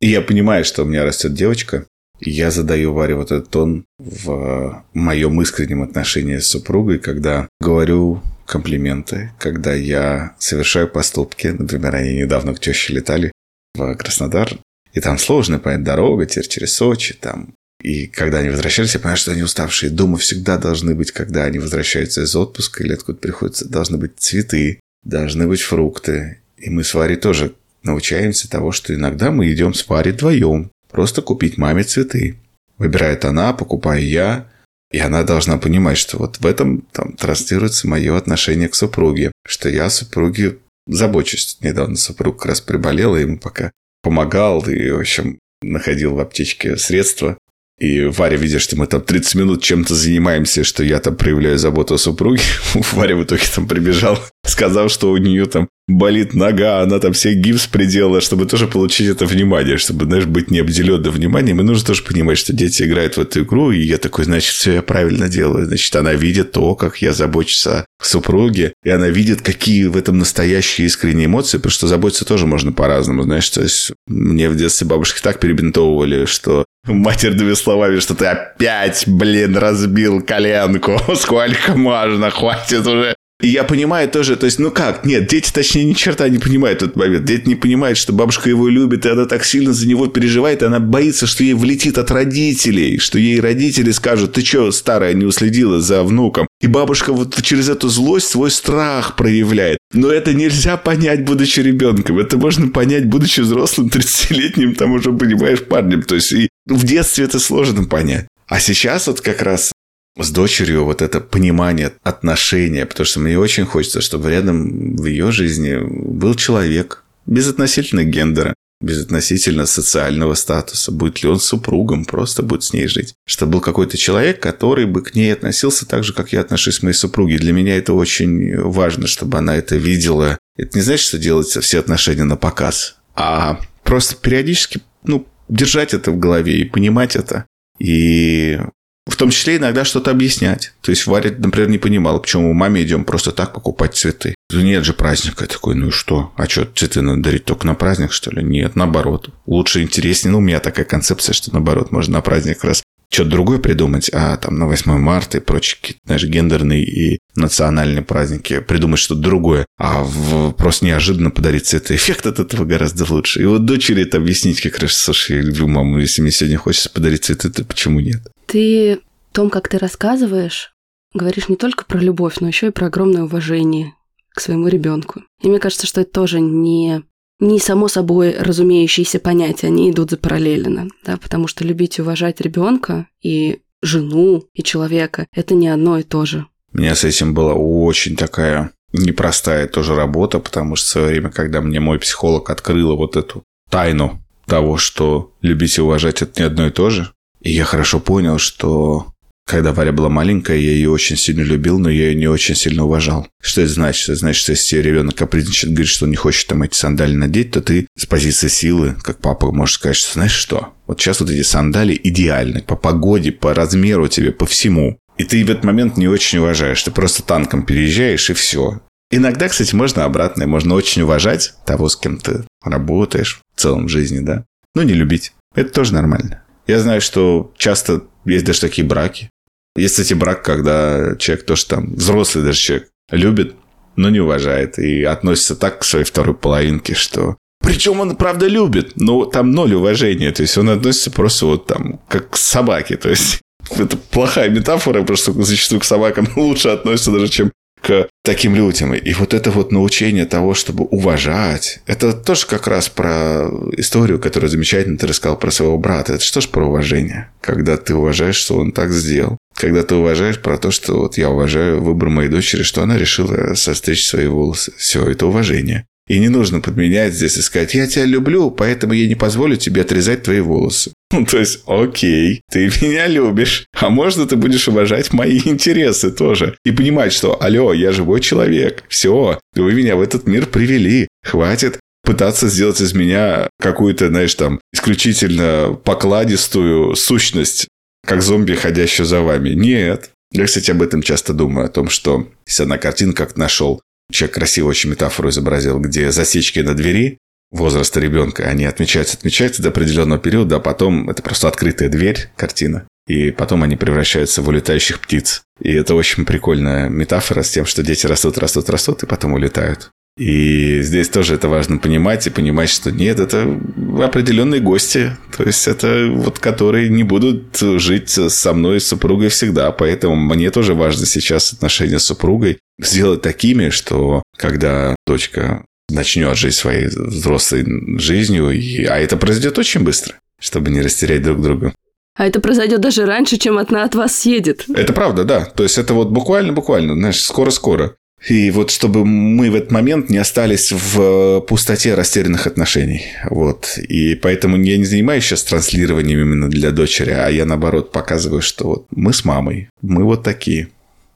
[0.00, 1.86] я понимаю, что у меня растет девочка,
[2.20, 9.32] я задаю Варе вот этот тон в моем искреннем отношении с супругой, когда говорю комплименты,
[9.40, 11.48] когда я совершаю поступки.
[11.48, 13.32] Например, они недавно к теще летали
[13.74, 14.56] в Краснодар,
[14.92, 17.54] и там сложная, понятно, дорога, теперь через Сочи, там.
[17.82, 19.90] И когда они возвращались, я понимаю, что они уставшие.
[19.90, 24.78] Дома всегда должны быть, когда они возвращаются из отпуска или откуда приходится, должны быть цветы,
[25.02, 26.38] должны быть фрукты.
[26.56, 27.52] И мы с Варей тоже
[27.84, 30.70] научаемся того, что иногда мы идем с Варей вдвоем.
[30.90, 32.36] Просто купить маме цветы.
[32.78, 34.48] Выбирает она, покупаю я.
[34.90, 39.68] И она должна понимать, что вот в этом там транслируется мое отношение к супруге, что
[39.68, 41.58] я супруге забочусь.
[41.60, 47.36] Недавно супруг как раз приболела, ему пока помогал и, в общем, находил в аптечке средства.
[47.78, 51.94] И Варя, видя, что мы там 30 минут чем-то занимаемся, что я там проявляю заботу
[51.94, 52.42] о супруге,
[52.92, 57.34] Варя в итоге там прибежал, сказал, что у нее там болит нога, она там все
[57.34, 61.60] гипс приделала, чтобы тоже получить это внимание, чтобы, знаешь, быть не обделенным вниманием.
[61.60, 64.74] И нужно тоже понимать, что дети играют в эту игру, и я такой, значит, все
[64.74, 65.66] я правильно делаю.
[65.66, 70.18] Значит, она видит то, как я забочусь о супруге, и она видит, какие в этом
[70.18, 74.86] настоящие искренние эмоции, потому что заботиться тоже можно по-разному, знаешь, то есть мне в детстве
[74.86, 82.86] бабушки так перебинтовывали, что матерными словами, что ты опять, блин, разбил коленку, сколько можно, хватит
[82.86, 86.38] уже и я понимаю тоже, то есть, ну как, нет, дети, точнее, ни черта не
[86.38, 87.24] понимают этот момент.
[87.24, 90.66] Дети не понимают, что бабушка его любит, и она так сильно за него переживает, и
[90.66, 95.24] она боится, что ей влетит от родителей, что ей родители скажут, ты что, старая, не
[95.24, 96.46] уследила за внуком.
[96.60, 99.78] И бабушка вот через эту злость свой страх проявляет.
[99.92, 102.20] Но это нельзя понять, будучи ребенком.
[102.20, 106.02] Это можно понять, будучи взрослым, 30-летним, там уже, понимаешь, парнем.
[106.02, 108.26] То есть и в детстве это сложно понять.
[108.46, 109.72] А сейчас вот как раз
[110.18, 115.32] с дочерью вот это понимание, отношения, потому что мне очень хочется, чтобы рядом в ее
[115.32, 122.42] жизни был человек, без относительно гендера, без относительно социального статуса, будет ли он супругом, просто
[122.42, 123.14] будет с ней жить.
[123.26, 126.82] Чтобы был какой-то человек, который бы к ней относился так же, как я отношусь к
[126.82, 127.38] моей супруге.
[127.38, 130.38] Для меня это очень важно, чтобы она это видела.
[130.56, 136.10] Это не значит, что делать все отношения на показ, а просто периодически ну, держать это
[136.10, 137.46] в голове и понимать это.
[137.78, 138.60] И
[139.06, 140.72] в том числе иногда что-то объяснять.
[140.80, 144.34] То есть Варя, например, не понимала, почему мы маме идем просто так покупать цветы.
[144.52, 145.44] Нет же праздника.
[145.44, 146.32] Я такой, ну и что?
[146.36, 148.42] А что, цветы надо дарить только на праздник, что ли?
[148.42, 149.30] Нет, наоборот.
[149.46, 150.32] Лучше, интереснее.
[150.32, 152.82] Ну, у меня такая концепция, что наоборот, можно на праздник раз
[153.14, 158.02] что-то другое придумать, а там на 8 марта и прочие какие-то, знаешь, гендерные и национальные
[158.02, 161.94] праздники придумать что-то другое, а в, просто неожиданно подарить цветы.
[161.94, 163.42] Эффект от этого гораздо лучше.
[163.42, 166.90] И вот дочери это объяснить как раз, слушай, я люблю маму, если мне сегодня хочется
[166.90, 168.22] подарить цветы, то почему нет?
[168.54, 169.00] Ты
[169.32, 170.76] в том, как ты рассказываешь,
[171.12, 173.94] говоришь не только про любовь, но еще и про огромное уважение
[174.32, 175.22] к своему ребенку.
[175.42, 177.02] И мне кажется, что это тоже не,
[177.40, 182.40] не само собой разумеющиеся понятия, они идут за параллельно, да, потому что любить и уважать
[182.40, 186.46] ребенка и жену, и человека– это не одно и то же.
[186.72, 191.32] У меня с этим была очень такая непростая тоже работа, потому что в свое время,
[191.32, 196.46] когда мне мой психолог открыла вот эту тайну того, что любить и уважать– это не
[196.46, 197.13] одно и то же,
[197.44, 199.06] и я хорошо понял, что
[199.46, 202.84] когда Варя была маленькая, я ее очень сильно любил, но я ее не очень сильно
[202.84, 203.28] уважал.
[203.42, 204.08] Что это значит?
[204.08, 207.50] Это значит, что если ребенок капризничает, говорит, что он не хочет там эти сандали надеть,
[207.50, 210.72] то ты с позиции силы, как папа, можешь сказать, что знаешь что?
[210.86, 214.98] Вот сейчас вот эти сандали идеальны по погоде, по размеру тебе, по всему.
[215.18, 216.82] И ты в этот момент не очень уважаешь.
[216.82, 218.80] Ты просто танком переезжаешь, и все.
[219.10, 220.46] Иногда, кстати, можно обратное.
[220.46, 224.44] Можно очень уважать того, с кем ты работаешь в целом жизни, да?
[224.74, 225.34] Но не любить.
[225.54, 226.43] Это тоже нормально.
[226.66, 229.30] Я знаю, что часто есть даже такие браки.
[229.76, 233.54] Есть, кстати, брак, когда человек тоже там, взрослый даже человек, любит,
[233.96, 237.36] но не уважает и относится так к своей второй половинке, что...
[237.60, 240.30] Причем он, правда, любит, но там ноль уважения.
[240.32, 242.96] То есть он относится просто вот там, как к собаке.
[242.96, 243.40] То есть
[243.76, 247.52] это плохая метафора, потому что зачастую к собакам лучше относятся даже, чем
[247.84, 248.94] к таким людям.
[248.94, 254.50] И вот это вот научение того, чтобы уважать, это тоже как раз про историю, которую
[254.50, 256.14] замечательно ты рассказал про своего брата.
[256.14, 257.28] Это что ж про уважение?
[257.42, 259.36] Когда ты уважаешь, что он так сделал.
[259.54, 263.54] Когда ты уважаешь про то, что вот я уважаю выбор моей дочери, что она решила
[263.54, 264.72] состричь свои волосы.
[264.78, 265.86] Все, это уважение.
[266.08, 269.82] И не нужно подменять здесь и сказать, я тебя люблю, поэтому я не позволю тебе
[269.82, 270.92] отрезать твои волосы.
[271.14, 276.56] Ну, то есть, окей, ты меня любишь, а можно ты будешь уважать мои интересы тоже.
[276.64, 281.78] И понимать, что, алло, я живой человек, все, вы меня в этот мир привели, хватит
[282.02, 287.68] пытаться сделать из меня какую-то, знаешь, там, исключительно покладистую сущность,
[288.06, 289.50] как зомби, ходящую за вами.
[289.50, 290.10] Нет.
[290.32, 293.80] Я, кстати, об этом часто думаю, о том, что если одна картинка как нашел,
[294.12, 297.18] человек красиво очень метафору изобразил, где засечки на двери,
[297.54, 302.86] возраста ребенка, они отмечаются, отмечаются до определенного периода, а потом это просто открытая дверь, картина,
[303.06, 305.42] и потом они превращаются в улетающих птиц.
[305.62, 309.90] И это очень прикольная метафора с тем, что дети растут, растут, растут, и потом улетают.
[310.16, 313.60] И здесь тоже это важно понимать и понимать, что нет, это
[314.00, 319.72] определенные гости, то есть это вот которые не будут жить со мной, с супругой всегда,
[319.72, 326.54] поэтому мне тоже важно сейчас отношения с супругой сделать такими, что когда дочка начнет жить
[326.54, 327.64] своей взрослой
[327.98, 328.84] жизнью, и...
[328.84, 331.74] а это произойдет очень быстро, чтобы не растерять друг друга.
[332.16, 334.66] А это произойдет даже раньше, чем одна от вас съедет.
[334.72, 335.44] Это правда, да.
[335.44, 337.96] То есть это вот буквально-буквально, знаешь, скоро-скоро.
[338.28, 343.02] И вот чтобы мы в этот момент не остались в пустоте растерянных отношений.
[343.28, 343.76] Вот.
[343.76, 348.66] И поэтому я не занимаюсь сейчас транслированием именно для дочери, а я, наоборот, показываю, что
[348.66, 350.68] вот мы с мамой, мы вот такие.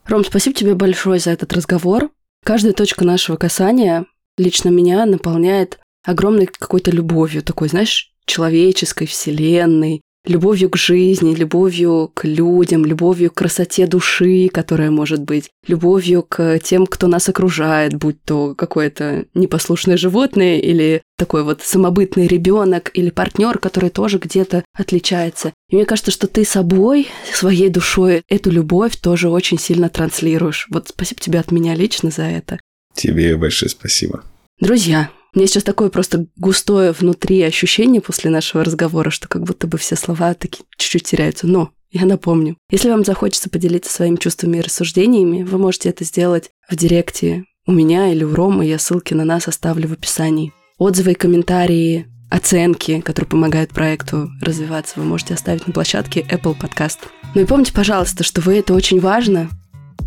[0.07, 2.11] Ром, спасибо тебе большое за этот разговор.
[2.45, 4.05] Каждая точка нашего касания
[4.39, 12.24] лично меня наполняет огромной какой-то любовью, такой, знаешь, человеческой, вселенной, любовью к жизни, любовью к
[12.24, 18.23] людям, любовью к красоте души, которая может быть, любовью к тем, кто нас окружает, будь
[18.24, 25.52] то какое-то непослушное животное или такой вот самобытный ребенок или партнер, который тоже где-то отличается.
[25.70, 30.69] И мне кажется, что ты собой, своей душой эту любовь тоже очень сильно транслируешь.
[30.70, 32.59] Вот спасибо тебе от меня лично за это.
[32.99, 34.25] Тебе большое спасибо.
[34.61, 39.69] Друзья, у меня сейчас такое просто густое внутри ощущение после нашего разговора, что как будто
[39.69, 41.47] бы все слова такие чуть-чуть теряются.
[41.47, 46.51] Но я напомню, если вам захочется поделиться своими чувствами и рассуждениями, вы можете это сделать
[46.69, 48.66] в директе у меня или у Ромы.
[48.66, 50.53] Я ссылки на нас оставлю в описании.
[50.77, 56.99] Отзывы и комментарии, оценки, которые помогают проекту развиваться, вы можете оставить на площадке Apple Podcast.
[57.37, 59.51] Ну и помните, пожалуйста, что вы это очень важно,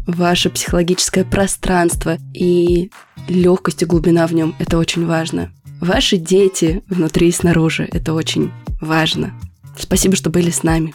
[0.08, 2.92] ваше психологическое пространство и
[3.28, 5.52] легкость и глубина в нем– это очень важно.
[5.80, 9.34] Ваши дети внутри и снаружи– это очень важно.
[9.78, 10.94] Спасибо, что были с нами.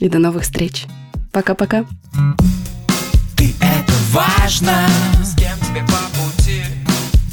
[0.00, 0.86] И до новых встреч.
[1.32, 1.84] Пока-пока.
[3.36, 4.86] Ты это важно.
[5.22, 6.62] С кем тебе по пути?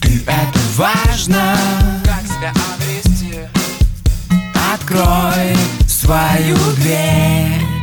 [0.01, 1.57] Ты это важно.
[2.03, 3.39] Как себя обрести?
[4.73, 5.55] Открой
[5.87, 7.74] свою дверь.